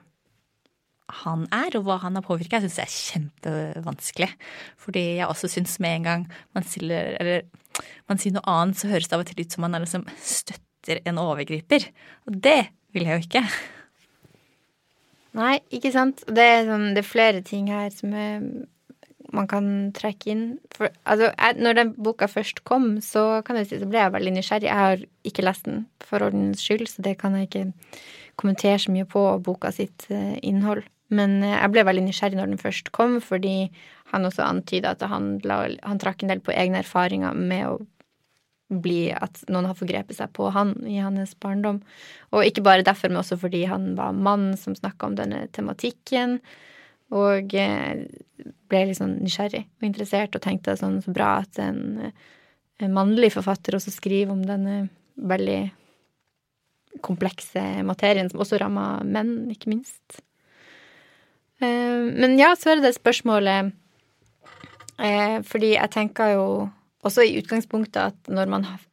han 1.23 1.45
er, 1.55 1.73
og 1.77 1.87
hva 1.87 1.97
han 2.03 2.17
har 2.17 2.25
påvirka. 2.25 2.59
Jeg 2.59 2.69
syns 2.69 2.77
det 2.77 2.85
er 2.85 2.97
kjempevanskelig. 2.97 4.29
Fordi 4.81 5.05
jeg 5.19 5.29
også 5.29 5.49
syns 5.55 5.79
med 5.81 5.99
en 5.99 6.07
gang 6.09 6.27
man, 6.57 6.65
stiller, 6.65 7.15
eller, 7.21 7.47
man 8.09 8.21
sier 8.21 8.35
noe 8.35 8.45
annet, 8.49 8.77
så 8.81 8.91
høres 8.91 9.09
det 9.09 9.17
av 9.17 9.25
og 9.25 9.31
til 9.31 9.41
ut 9.41 9.55
som 9.55 9.65
man 9.65 9.77
liksom 9.81 10.05
støtter 10.21 11.01
en 11.09 11.21
overgriper. 11.21 11.89
Og 12.29 12.37
det 12.45 12.61
vil 12.93 13.09
jeg 13.09 13.17
jo 13.17 13.27
ikke. 13.27 13.45
Nei, 15.39 15.55
ikke 15.71 15.93
sant. 15.95 16.25
Det 16.27 16.43
er, 16.43 16.67
sånn, 16.67 16.91
det 16.95 17.03
er 17.03 17.07
flere 17.07 17.41
ting 17.45 17.69
her 17.71 17.89
som 17.95 18.13
er, 18.17 18.43
man 19.35 19.47
kan 19.47 19.67
trekke 19.95 20.33
inn. 20.33 20.45
For, 20.75 20.91
altså, 21.07 21.31
jeg, 21.31 21.59
når 21.63 21.79
den 21.79 21.93
boka 22.09 22.27
først 22.27 22.63
kom, 22.67 22.97
så 23.05 23.41
kan 23.47 23.59
jeg 23.59 23.69
si, 23.69 23.81
så 23.81 23.89
ble 23.89 24.01
jeg 24.03 24.15
veldig 24.17 24.35
nysgjerrig. 24.35 24.67
Jeg 24.67 24.83
har 24.83 25.05
ikke 25.31 25.45
lest 25.45 25.69
den 25.69 25.85
for 26.03 26.25
ordens 26.27 26.63
skyld, 26.65 26.89
så 26.91 27.05
det 27.05 27.15
kan 27.21 27.37
jeg 27.37 27.49
ikke 27.49 27.67
kommentere 28.39 28.79
så 28.79 28.91
mye 28.95 29.07
på 29.07 29.23
boka 29.45 29.71
sitt 29.75 30.07
eh, 30.13 30.35
innhold. 30.47 30.83
Men 31.13 31.39
eh, 31.43 31.55
jeg 31.55 31.73
ble 31.75 31.85
veldig 31.87 32.07
nysgjerrig 32.07 32.39
når 32.39 32.51
den 32.53 32.61
først 32.61 32.91
kom, 32.95 33.19
fordi 33.23 33.55
han 34.11 34.25
også 34.27 34.45
antyda 34.45 34.95
at 34.95 35.05
han, 35.11 35.37
la, 35.47 35.63
han, 35.85 36.01
trakk 36.01 36.23
en 36.23 36.33
del 36.33 36.43
på 36.43 36.55
egne 36.55 36.83
erfaringer 36.83 37.37
med 37.37 37.67
å 37.69 37.79
bli 38.69 39.09
at 39.13 39.41
noen 39.49 39.65
har 39.69 39.77
forgrepet 39.77 40.19
seg 40.19 40.31
på 40.37 40.51
han 40.53 40.75
i 40.85 40.99
hans 41.01 41.33
barndom. 41.41 41.81
Og 42.33 42.45
ikke 42.45 42.63
bare 42.65 42.85
derfor, 42.85 43.09
men 43.09 43.21
også 43.23 43.39
fordi 43.41 43.63
han 43.69 43.95
var 43.97 44.13
mann 44.13 44.51
som 44.61 44.77
snakka 44.77 45.09
om 45.09 45.17
denne 45.17 45.47
tematikken. 45.55 46.37
Og 47.15 47.55
eh, 47.57 48.05
ble 48.69 48.83
litt 48.85 48.99
sånn 48.99 49.17
nysgjerrig 49.23 49.63
og 49.65 49.87
interessert 49.87 50.37
og 50.37 50.45
tenkte 50.45 50.77
sånn 50.77 50.99
så 51.01 51.13
bra 51.15 51.39
at 51.41 51.57
en, 51.61 52.11
en 52.77 52.93
mannlig 52.93 53.33
forfatter 53.33 53.77
også 53.79 53.95
skriver 53.95 54.35
om 54.35 54.45
denne 54.45 54.83
veldig 55.17 55.61
komplekse 57.05 57.61
materien, 57.85 58.29
som 58.29 58.41
også 58.43 58.59
rammer 58.61 59.05
menn, 59.05 59.49
ikke 59.53 59.71
minst. 59.73 60.21
Eh, 61.61 62.05
men 62.13 62.37
ja, 62.39 62.53
så 62.57 62.71
er 62.71 62.79
det 62.79 62.87
det 62.87 62.95
spørsmålet 62.95 63.73
eh, 64.95 65.41
Fordi 65.43 65.73
jeg 65.73 65.91
tenker 65.91 66.35
jo 66.37 66.45
også 67.05 67.25
i 67.25 67.37
utgangspunktet 67.39 68.13
at 68.13 68.31
når 68.31 68.51
man 68.51 68.69
har 68.69 68.85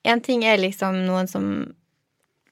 En 0.00 0.22
ting 0.24 0.46
er 0.48 0.56
liksom 0.56 0.94
noen 1.04 1.26
som 1.28 1.44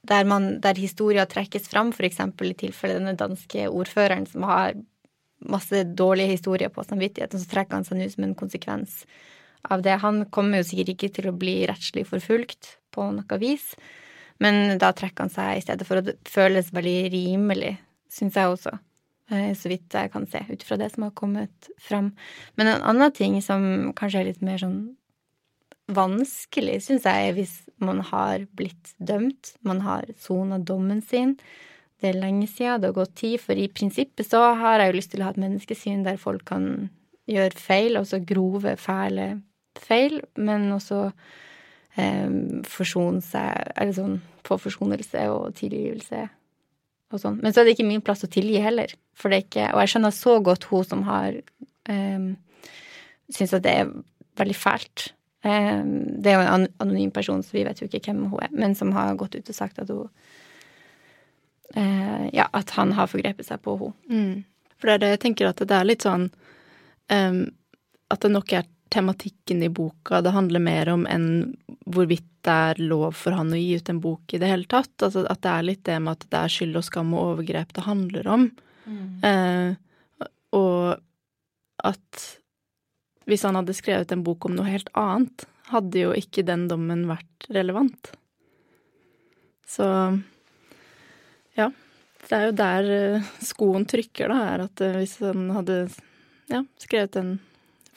der, 0.05 0.27
man, 0.29 0.59
der 0.61 0.77
historia 0.77 1.25
trekkes 1.25 1.69
fram, 1.73 1.95
eksempel 1.97 2.51
i 2.51 2.57
tilfelle 2.61 2.99
denne 2.99 3.15
danske 3.17 3.71
ordføreren 3.73 4.27
som 4.29 4.45
har 4.45 4.75
masse 5.49 5.81
dårlige 5.97 6.35
historier 6.35 6.69
på 6.69 6.85
samvittigheten, 6.85 7.41
så 7.41 7.49
trekker 7.49 7.79
han 7.79 7.87
seg 7.87 7.97
nå 7.97 8.09
som 8.13 8.27
en 8.27 8.37
konsekvens 8.37 8.99
av 9.65 9.83
det. 9.83 9.97
Han 10.03 10.27
kommer 10.35 10.61
jo 10.61 10.69
sikkert 10.69 10.95
ikke 10.95 11.11
til 11.17 11.31
å 11.31 11.37
bli 11.37 11.63
rettslig 11.71 12.05
forfulgt 12.09 12.77
på 12.95 13.09
noe 13.17 13.41
vis, 13.41 13.71
men 14.43 14.77
da 14.79 14.93
trekker 14.93 15.27
han 15.27 15.33
seg 15.33 15.57
i 15.57 15.65
stedet 15.65 15.89
for, 15.89 16.01
å 16.03 16.17
føles 16.29 16.73
veldig 16.75 16.99
rimelig, 17.15 17.77
syns 18.13 18.39
jeg 18.39 18.55
også. 18.59 18.77
Eh, 19.29 19.53
så 19.57 19.69
vidt 19.69 19.93
jeg 19.93 20.13
kan 20.13 20.25
se, 20.31 20.41
ut 20.49 20.65
fra 20.65 20.79
det 20.81 20.89
som 20.95 21.05
har 21.05 21.17
kommet 21.17 21.71
fram. 21.83 22.15
Men 22.57 22.73
en 22.73 22.87
annen 22.93 23.13
ting 23.13 23.37
som 23.45 23.93
kanskje 23.97 24.23
er 24.23 24.31
litt 24.31 24.45
mer 24.45 24.61
sånn 24.63 24.81
vanskelig, 25.93 26.79
syns 26.85 27.07
jeg, 27.09 27.29
er 27.29 27.37
hvis 27.37 27.55
man 27.81 28.01
har 28.05 28.45
blitt 28.57 28.93
dømt, 29.01 29.55
man 29.65 29.83
har 29.85 30.09
sona 30.21 30.59
dommen 30.61 31.01
sin. 31.05 31.37
Det 31.99 32.13
er 32.13 32.21
lenge 32.21 32.47
siden, 32.49 32.81
det 32.81 32.93
har 32.93 33.01
gått 33.01 33.17
tid, 33.21 33.41
for 33.43 33.59
i 33.59 33.69
prinsippet 33.73 34.29
så 34.29 34.43
har 34.61 34.81
jeg 34.81 34.93
jo 34.93 34.99
lyst 34.99 35.13
til 35.13 35.25
å 35.25 35.29
ha 35.29 35.35
et 35.35 35.43
menneskesyn 35.43 36.05
der 36.07 36.21
folk 36.21 36.45
kan 36.49 36.89
gjøre 37.29 37.61
feil, 37.61 38.01
også 38.01 38.23
grove, 38.25 38.77
fæle 38.81 39.31
feil, 39.79 40.21
men 40.41 40.71
også 40.73 41.03
eh, 42.01 42.31
forsone 42.69 43.21
seg, 43.25 43.73
eller 43.77 43.97
sånn 43.97 44.19
få 44.49 44.57
forsonelse 44.63 45.27
og 45.35 45.57
tilgivelse 45.59 46.25
og 47.13 47.23
sånn. 47.23 47.39
Men 47.43 47.55
så 47.55 47.63
er 47.63 47.69
det 47.69 47.77
ikke 47.77 47.89
min 47.89 48.05
plass 48.05 48.27
å 48.27 48.31
tilgi 48.33 48.61
heller, 48.63 48.93
for 49.17 49.33
det 49.33 49.39
er 49.39 49.47
ikke 49.47 49.69
Og 49.73 49.81
jeg 49.83 49.93
skjønner 49.95 50.15
så 50.15 50.35
godt 50.45 50.67
hun 50.71 50.85
som 50.87 51.05
har 51.09 51.39
um, 51.89 52.27
syns 53.33 53.55
at 53.57 53.65
det 53.65 53.77
er 53.81 53.95
veldig 54.39 54.57
fælt 54.57 55.09
Um, 55.45 56.19
det 56.19 56.33
er 56.33 56.35
jo 56.35 56.47
en 56.51 56.67
anonym 56.83 57.11
person, 57.15 57.43
så 57.47 57.55
vi 57.55 57.63
vet 57.63 57.79
jo 57.79 57.87
ikke 57.87 58.01
hvem 58.09 58.25
hun 58.33 58.41
er, 58.43 58.51
men 58.59 58.73
som 58.75 58.91
har 58.97 59.15
gått 59.21 59.37
ut 59.39 59.51
og 59.53 59.55
sagt 59.55 59.79
at 59.79 59.91
hun 59.93 60.09
uh, 61.77 62.25
Ja, 62.35 62.49
at 62.53 62.75
han 62.75 62.93
har 62.99 63.07
forgrepet 63.07 63.47
seg 63.47 63.63
på 63.63 63.77
henne. 63.79 63.95
Mm. 64.11 64.73
For 64.79 64.91
det 64.91 64.97
er 64.97 65.05
det 65.05 65.13
jeg 65.13 65.23
tenker 65.27 65.51
at 65.51 65.63
det 65.63 65.77
er 65.77 65.87
litt 65.87 66.07
sånn 66.07 66.27
um, 67.11 67.39
At 68.11 68.25
det 68.25 68.33
nok 68.35 68.53
er 68.55 68.67
tematikken 68.93 69.63
i 69.63 69.71
boka 69.73 70.23
det 70.25 70.33
handler 70.35 70.63
mer 70.65 70.91
om 70.93 71.05
enn 71.11 71.29
hvorvidt 71.89 72.27
det 72.47 72.55
er 72.55 72.81
lov 72.81 73.17
for 73.19 73.37
han 73.37 73.53
å 73.53 73.59
gi 73.59 73.77
ut 73.77 73.91
en 73.93 74.01
bok 74.01 74.33
i 74.35 74.41
det 74.41 74.49
hele 74.49 74.69
tatt. 74.71 74.95
Altså 75.03 75.25
at 75.29 75.43
det 75.45 75.53
er 75.53 75.67
litt 75.67 75.85
det 75.89 75.99
med 76.01 76.17
at 76.17 76.27
det 76.33 76.41
er 76.41 76.55
skyld 76.55 76.79
og 76.81 76.87
skam 76.87 77.13
og 77.17 77.25
overgrep 77.35 77.75
det 77.77 77.85
handler 77.85 78.31
om. 78.33 78.47
Mm. 78.89 79.09
Eh, 79.29 80.29
og 80.57 81.85
at 81.85 82.25
hvis 83.29 83.45
han 83.45 83.59
hadde 83.59 83.77
skrevet 83.77 84.13
en 84.15 84.25
bok 84.25 84.49
om 84.49 84.55
noe 84.57 84.71
helt 84.71 84.89
annet, 84.97 85.45
hadde 85.69 86.01
jo 86.01 86.15
ikke 86.17 86.47
den 86.49 86.65
dommen 86.71 87.05
vært 87.11 87.49
relevant. 87.53 88.13
Så 89.69 89.85
ja. 91.59 91.69
Det 92.29 92.37
er 92.37 92.49
jo 92.49 92.57
der 92.57 92.89
eh, 92.93 93.29
skoen 93.45 93.87
trykker, 93.89 94.29
da, 94.33 94.39
er 94.53 94.65
at 94.67 94.81
eh, 94.85 94.97
hvis 95.01 95.15
han 95.23 95.47
hadde 95.55 95.77
ja, 96.51 96.63
skrevet 96.81 97.17
en 97.21 97.31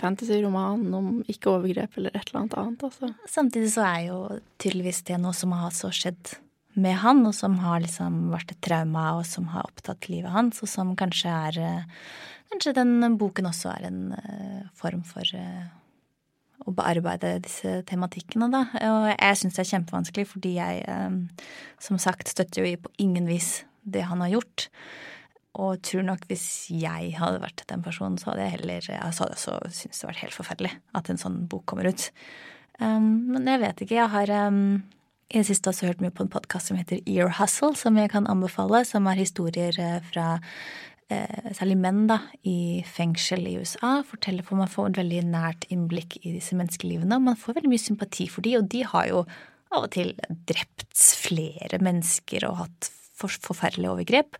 fantasy-roman 0.01 0.85
om 0.97 1.09
ikke-overgrep 1.29 1.97
eller 1.99 2.15
et 2.15 2.29
eller 2.29 2.43
annet 2.43 2.57
annet, 2.59 2.85
altså. 2.87 3.11
Samtidig 3.29 3.73
så 3.75 3.85
er 3.87 4.07
jo 4.07 4.17
tydeligvis 4.61 5.03
det 5.09 5.19
noe 5.21 5.35
som 5.37 5.53
har 5.55 5.73
så 5.75 5.91
skjedd 5.93 6.35
med 6.79 6.95
han, 7.01 7.23
og 7.27 7.35
som 7.35 7.57
har 7.61 7.81
liksom 7.83 8.29
vært 8.31 8.53
et 8.53 8.61
trauma, 8.63 9.17
og 9.19 9.25
som 9.27 9.49
har 9.51 9.67
opptatt 9.67 10.07
livet 10.11 10.31
hans, 10.31 10.61
og 10.63 10.71
som 10.71 10.95
kanskje 10.99 11.39
er 11.47 11.63
eh, 11.63 12.03
Kanskje 12.51 12.73
den 12.75 13.13
boken 13.15 13.45
også 13.47 13.69
er 13.71 13.85
en 13.87 13.99
uh, 14.11 14.65
form 14.75 15.05
for 15.07 15.23
uh, 15.39 15.69
å 16.67 16.73
bearbeide 16.75 17.37
disse 17.45 17.77
tematikkene, 17.87 18.49
da. 18.51 18.65
Og 18.89 19.05
jeg 19.13 19.37
syns 19.39 19.55
det 19.55 19.61
er 19.63 19.69
kjempevanskelig, 19.69 20.25
fordi 20.33 20.51
jeg 20.57 20.81
som 21.79 22.01
sagt 22.03 22.27
støtter 22.27 22.67
jo 22.67 22.81
på 22.83 22.91
ingen 22.99 23.29
vis 23.31 23.61
det 23.87 24.03
han 24.09 24.19
har 24.25 24.33
gjort. 24.35 24.67
Og 25.59 25.81
tror 25.83 26.05
nok 26.07 26.23
hvis 26.29 26.45
jeg 26.71 27.11
hadde 27.19 27.41
vært 27.43 27.65
den 27.67 27.83
personen, 27.83 28.15
så 28.21 28.31
hadde 28.31 28.45
jeg 28.45 28.55
heller 28.59 28.87
altså, 29.01 29.27
så 29.35 29.57
syntes 29.67 29.99
det 29.99 30.09
vært 30.13 30.23
helt 30.23 30.37
forferdelig 30.37 30.71
at 30.95 31.11
en 31.11 31.19
sånn 31.19 31.41
bok 31.51 31.65
kommer 31.71 31.89
ut. 31.91 32.07
Um, 32.79 33.33
men 33.33 33.49
jeg 33.49 33.61
vet 33.61 33.83
ikke. 33.83 33.97
Jeg 33.99 34.13
har 34.13 34.31
um, 34.47 34.79
i 35.31 35.39
det 35.39 35.47
siste 35.47 35.71
også 35.71 35.89
hørt 35.89 36.01
mye 36.03 36.13
på 36.15 36.25
en 36.25 36.31
podkast 36.31 36.71
som 36.71 36.79
heter 36.79 37.03
Ear 37.03 37.35
Hustle, 37.39 37.75
som 37.79 37.99
jeg 37.99 38.13
kan 38.13 38.29
anbefale, 38.31 38.83
som 38.87 39.07
er 39.07 39.19
historier 39.19 39.75
fra 40.07 40.25
eh, 41.11 41.51
særlig 41.55 41.77
menn 41.79 42.01
da, 42.09 42.21
i 42.47 42.81
fengsel 42.87 43.45
i 43.47 43.57
USA, 43.59 44.01
forteller 44.07 44.47
for 44.47 44.59
man 44.59 44.71
får 44.71 44.91
et 44.91 45.01
veldig 45.03 45.21
nært 45.31 45.67
innblikk 45.71 46.17
i 46.23 46.35
disse 46.35 46.57
menneskelivene. 46.57 47.15
Og 47.19 47.27
man 47.29 47.39
får 47.39 47.59
veldig 47.59 47.71
mye 47.71 47.85
sympati 47.85 48.27
for 48.31 48.47
de, 48.47 48.57
og 48.59 48.67
de 48.71 48.83
har 48.87 49.07
jo 49.11 49.23
av 49.71 49.85
og 49.85 49.93
til 49.95 50.15
drept 50.49 50.89
flere 50.99 51.79
mennesker 51.83 52.43
og 52.49 52.59
hatt 52.65 52.91
for, 53.21 53.41
forferdelige 53.51 53.93
overgrep. 53.93 54.39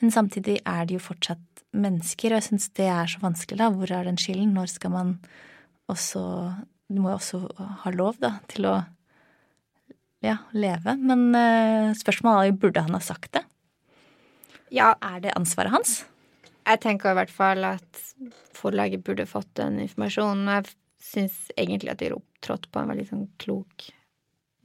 Men 0.00 0.14
samtidig 0.14 0.58
er 0.66 0.88
de 0.88 0.98
jo 0.98 1.04
fortsatt 1.04 1.62
mennesker, 1.72 2.32
og 2.32 2.40
jeg 2.40 2.48
syns 2.50 2.68
det 2.76 2.88
er 2.92 3.08
så 3.08 3.22
vanskelig, 3.22 3.60
da. 3.60 3.70
Hvor 3.72 3.92
er 3.92 4.08
den 4.08 4.20
skillen? 4.20 4.52
Når 4.56 4.74
skal 4.74 4.94
man 4.94 5.16
også 5.92 6.22
Du 6.92 6.98
må 7.00 7.08
jo 7.08 7.16
også 7.16 7.38
ha 7.86 7.90
lov, 7.94 8.18
da, 8.20 8.34
til 8.52 8.66
å 8.68 8.74
ja, 10.22 10.36
leve. 10.52 10.92
Men 11.00 11.30
uh, 11.32 11.94
spørsmålet 11.96 12.42
er 12.42 12.50
jo 12.50 12.58
burde 12.66 12.82
han 12.84 12.92
ha 12.92 13.00
sagt 13.00 13.32
det? 13.38 13.42
Ja. 14.72 14.92
Er 15.00 15.22
det 15.24 15.32
ansvaret 15.38 15.72
hans? 15.72 16.02
Jeg 16.62 16.82
tenker 16.84 17.12
i 17.12 17.18
hvert 17.18 17.32
fall 17.32 17.64
at 17.66 18.02
forlaget 18.54 19.02
burde 19.06 19.26
fått 19.26 19.50
den 19.58 19.80
informasjonen. 19.82 20.50
Jeg 20.52 20.76
syns 21.02 21.38
egentlig 21.56 21.94
at 21.94 22.02
de 22.02 22.10
har 22.10 22.18
opptrådt 22.20 22.68
på 22.70 22.82
en 22.82 22.92
veldig 22.92 23.08
sånn 23.08 23.26
klok 23.42 23.88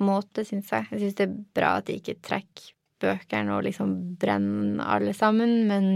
måte, 0.04 0.46
syns 0.46 0.70
jeg. 0.74 0.90
Jeg 0.92 1.02
syns 1.02 1.18
det 1.18 1.26
er 1.26 1.38
bra 1.58 1.78
at 1.80 1.88
de 1.88 1.98
ikke 1.98 2.20
trekker 2.28 2.74
bøkene 3.02 3.56
og 3.56 3.66
liksom 3.68 3.94
brenner 4.22 4.84
alle 4.98 5.14
sammen, 5.18 5.68
men, 5.70 5.92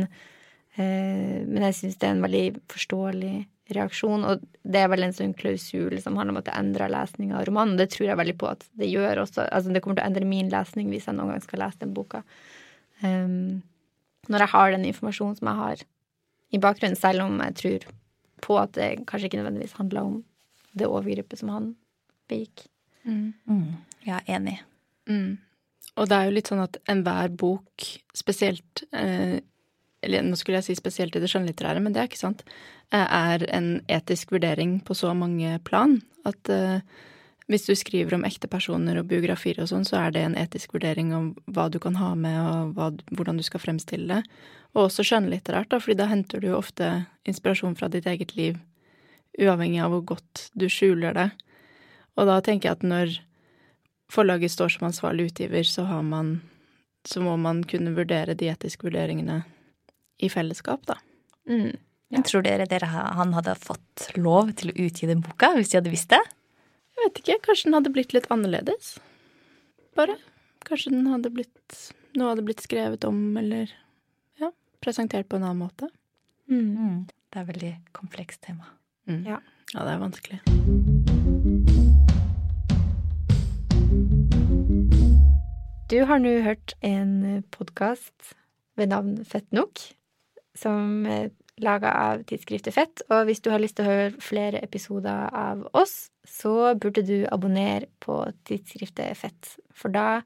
eh, 0.75 1.41
men 1.45 1.67
jeg 1.69 1.77
syns 1.79 1.99
det 2.01 2.09
er 2.09 2.15
en 2.15 2.25
veldig 2.25 2.45
forståelig 2.71 3.35
reaksjon. 3.75 4.25
Og 4.27 4.43
det 4.67 4.81
er 4.81 4.89
vel 4.91 5.05
en 5.05 5.15
sånn 5.15 5.35
klausul 5.37 5.95
som 6.03 6.17
handler 6.19 6.35
om 6.35 6.41
at 6.41 6.49
det 6.49 6.57
endrer 6.57 6.91
lesninga 6.91 7.39
av 7.39 7.47
romanen. 7.49 7.77
Det 7.79 7.91
tror 7.93 8.09
jeg 8.09 8.19
veldig 8.21 8.37
på 8.41 8.49
at 8.51 8.65
det 8.79 8.89
gjør 8.91 9.23
også. 9.25 9.47
Altså 9.47 9.73
det 9.73 9.83
kommer 9.83 9.99
til 9.99 10.05
å 10.05 10.11
endre 10.11 10.27
min 10.29 10.51
lesning 10.53 10.91
hvis 10.91 11.07
jeg 11.09 11.17
noen 11.17 11.33
gang 11.33 11.45
skal 11.45 11.63
lese 11.63 11.83
den 11.83 11.95
boka. 11.97 12.23
Um, 13.01 13.61
når 14.29 14.45
jeg 14.45 14.53
har 14.53 14.73
den 14.75 14.89
informasjonen 14.89 15.39
som 15.39 15.49
jeg 15.49 15.61
har 15.61 15.85
i 16.51 16.59
bakgrunnen, 16.61 16.99
selv 16.99 17.25
om 17.25 17.39
jeg 17.41 17.57
tror 17.61 17.87
på 18.41 18.57
at 18.59 18.75
det 18.77 18.89
kanskje 19.09 19.29
ikke 19.29 19.39
nødvendigvis 19.41 19.77
handler 19.79 20.09
om 20.09 20.19
det 20.77 20.89
overgrepet 20.89 21.41
som 21.41 21.51
han 21.53 21.71
begikk. 22.31 22.67
Mm. 23.03 23.33
Mm. 23.49 23.71
Ja, 24.05 24.21
enig. 24.29 24.59
Mm. 25.09 25.39
Og 25.99 26.07
det 26.09 26.17
er 26.17 26.27
jo 26.27 26.35
litt 26.37 26.51
sånn 26.51 26.63
at 26.63 26.79
enhver 26.91 27.33
bok, 27.35 27.87
spesielt 28.15 28.83
eh, 28.95 29.39
Eller 30.01 30.23
nå 30.25 30.37
skulle 30.39 30.61
jeg 30.61 30.71
si 30.71 30.75
spesielt 30.79 31.15
i 31.15 31.21
det 31.21 31.29
skjønnlitterære, 31.29 31.81
men 31.83 31.93
det 31.93 32.01
er 32.01 32.07
ikke 32.09 32.21
sant. 32.23 32.45
Eh, 32.89 33.05
er 33.05 33.43
en 33.53 33.73
etisk 33.91 34.31
vurdering 34.33 34.79
på 34.87 34.97
så 34.97 35.11
mange 35.13 35.59
plan 35.67 35.99
at 36.27 36.49
eh, 36.49 36.81
hvis 37.51 37.67
du 37.67 37.73
skriver 37.75 38.15
om 38.15 38.25
ekte 38.25 38.47
personer 38.47 38.99
og 38.99 39.09
biografier 39.11 39.59
og 39.61 39.69
sånn, 39.71 39.85
så 39.87 39.99
er 39.99 40.13
det 40.15 40.23
en 40.23 40.37
etisk 40.39 40.73
vurdering 40.75 41.11
om 41.15 41.31
hva 41.51 41.67
du 41.71 41.79
kan 41.83 41.97
ha 41.99 42.13
med, 42.15 42.37
og 42.39 42.73
hva, 42.77 42.89
hvordan 43.11 43.39
du 43.39 43.43
skal 43.43 43.63
fremstille 43.63 44.07
det. 44.21 44.37
Og 44.71 44.85
også 44.85 45.03
skjønnlitterært, 45.07 45.71
da, 45.73 45.81
fordi 45.83 45.97
da 45.99 46.07
henter 46.07 46.39
du 46.39 46.51
jo 46.51 46.59
ofte 46.61 46.91
inspirasjon 47.27 47.75
fra 47.79 47.89
ditt 47.91 48.07
eget 48.07 48.37
liv, 48.37 48.61
uavhengig 49.41 49.81
av 49.83 49.91
hvor 49.91 50.05
godt 50.13 50.45
du 50.55 50.69
skjuler 50.71 51.17
det. 51.17 51.27
Og 52.15 52.29
da 52.29 52.39
tenker 52.45 52.69
jeg 52.69 52.79
at 52.79 52.87
når 52.87 53.17
forlaget 54.11 54.53
står 54.53 54.75
som 54.75 54.89
ansvarlig 54.89 55.31
utgiver, 55.31 55.63
så 55.67 55.87
har 55.89 56.03
man 56.03 56.41
Så 57.03 57.17
må 57.17 57.33
man 57.33 57.63
kunne 57.65 57.95
vurdere 57.97 58.35
de 58.37 58.45
etiske 58.51 58.85
vurderingene 58.85 59.39
i 60.21 60.27
fellesskap, 60.29 60.83
da. 60.85 60.99
Mm. 61.49 61.71
Ja. 62.13 62.21
Tror 62.21 62.43
dere, 62.45 62.67
dere 62.69 62.85
han 62.85 63.33
hadde 63.33 63.55
fått 63.57 64.11
lov 64.19 64.51
til 64.59 64.69
å 64.69 64.75
utgi 64.85 65.07
den 65.09 65.23
boka 65.25 65.49
hvis 65.55 65.71
de 65.71 65.79
hadde 65.79 65.89
visst 65.89 66.11
det? 66.13 66.21
Jeg 66.93 67.07
vet 67.07 67.21
ikke. 67.23 67.39
Kanskje 67.47 67.71
den 67.71 67.77
hadde 67.79 67.93
blitt 67.95 68.13
litt 68.13 68.29
annerledes. 68.29 68.91
Bare. 69.97 70.19
Kanskje 70.67 70.93
den 70.93 71.09
hadde 71.09 71.33
blitt 71.33 71.79
Noe 72.19 72.33
hadde 72.33 72.43
blitt 72.43 72.59
skrevet 72.59 73.05
om, 73.07 73.17
eller 73.39 73.71
ja, 74.37 74.49
presentert 74.83 75.29
på 75.31 75.39
en 75.39 75.45
annen 75.47 75.63
måte. 75.63 75.87
Mm. 76.51 76.75
Mm. 76.75 76.97
Det 77.07 77.39
er 77.39 77.45
et 77.45 77.53
veldig 77.53 77.71
komplekst 77.95 78.43
tema. 78.43 78.67
Mm. 79.07 79.23
Ja. 79.29 79.39
ja, 79.71 79.79
det 79.79 79.95
er 79.95 80.03
vanskelig. 80.03 81.10
Du 85.91 85.97
har 86.07 86.21
nå 86.23 86.29
hørt 86.39 86.71
en 86.87 87.41
podkast 87.51 88.29
ved 88.79 88.93
navn 88.93 89.17
Fett 89.27 89.49
nok, 89.51 89.81
som 90.55 91.01
er 91.03 91.33
laga 91.59 91.91
av 91.91 92.21
tidsskriftet 92.29 92.77
Fett. 92.77 93.03
Og 93.11 93.25
hvis 93.27 93.43
du 93.43 93.49
har 93.51 93.59
lyst 93.59 93.75
til 93.75 93.83
å 93.83 93.89
høre 93.89 94.23
flere 94.23 94.61
episoder 94.63 95.27
av 95.35 95.65
oss, 95.75 96.07
så 96.23 96.71
burde 96.79 97.03
du 97.03 97.25
abonnere 97.27 97.89
på 97.99 98.21
tidsskriftet 98.47 99.19
Fett, 99.19 99.51
for 99.75 99.91
da 99.91 100.21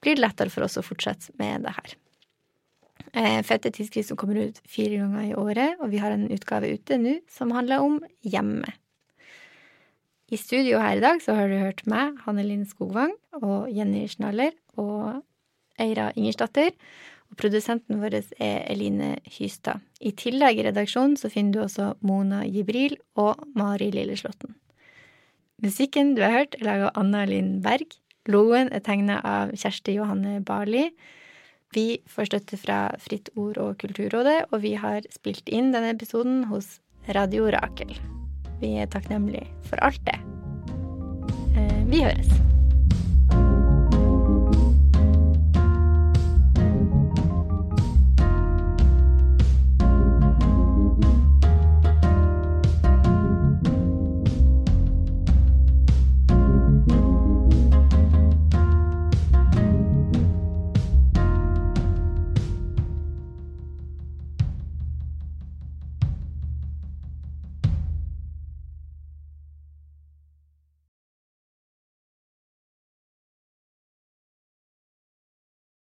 blir 0.00 0.16
det 0.16 0.24
lettere 0.24 0.54
for 0.54 0.64
oss 0.64 0.78
å 0.80 0.86
fortsette 0.86 1.36
med 1.36 1.68
det 1.68 1.76
her. 1.76 1.94
Eh, 3.12 3.42
Fett 3.44 3.68
er 3.68 3.76
tidsskrift 3.76 4.14
som 4.14 4.16
kommer 4.16 4.40
ut 4.48 4.64
fire 4.64 5.02
ganger 5.02 5.28
i 5.28 5.36
året, 5.36 5.76
og 5.76 5.92
vi 5.92 6.00
har 6.00 6.16
en 6.16 6.24
utgave 6.32 6.72
ute 6.72 6.96
nå 7.04 7.18
som 7.36 7.52
handler 7.52 7.84
om 7.84 8.00
hjemme. 8.24 8.72
I 10.26 10.36
studio 10.36 10.80
her 10.82 10.98
i 10.98 11.02
dag 11.02 11.20
så 11.22 11.36
har 11.38 11.46
du 11.46 11.54
hørt 11.60 11.84
meg, 11.86 12.16
Hanne 12.24 12.42
Linn 12.42 12.64
Skogvang, 12.66 13.12
og 13.38 13.68
Jenny 13.70 14.08
Schnaller 14.10 14.56
og 14.74 15.20
Eira 15.78 16.08
Ingersdatter. 16.18 16.72
Og 17.30 17.38
produsenten 17.38 18.00
vår 18.02 18.18
er 18.42 18.64
Eline 18.70 19.16
Hystad. 19.36 19.82
I 20.02 20.10
tillegg 20.18 20.58
i 20.58 20.66
redaksjonen 20.66 21.14
så 21.18 21.30
finner 21.30 21.54
du 21.54 21.62
også 21.64 21.92
Mona 22.06 22.42
Jibril 22.46 22.98
og 23.18 23.42
Mari 23.54 23.92
Lilleslåtten. 23.94 24.54
Musikken 25.62 26.14
du 26.16 26.24
har 26.26 26.34
hørt, 26.34 26.58
er 26.58 26.66
laga 26.66 26.90
av 26.90 27.00
Anna 27.04 27.22
Linn 27.30 27.60
Berg. 27.62 27.94
Logoen 28.26 28.72
er 28.74 28.82
tegna 28.82 29.20
av 29.22 29.54
Kjersti 29.54 29.94
Johanne 29.96 30.40
Barli. 30.46 30.88
Vi 31.74 32.02
får 32.10 32.32
støtte 32.32 32.58
fra 32.58 32.80
Fritt 33.02 33.30
Ord 33.38 33.62
og 33.62 33.78
Kulturrådet, 33.82 34.50
og 34.50 34.62
vi 34.66 34.74
har 34.74 35.06
spilt 35.14 35.48
inn 35.48 35.70
denne 35.74 35.94
episoden 35.94 36.46
hos 36.50 36.80
Radio 37.14 37.50
Rakel. 37.54 37.94
Vi 38.60 38.76
er 38.80 38.86
takknemlige 38.92 39.46
for 39.68 39.76
alt 39.84 40.00
det. 40.06 40.18
Eh, 41.56 41.82
vi 41.90 42.02
høres. 42.02 42.55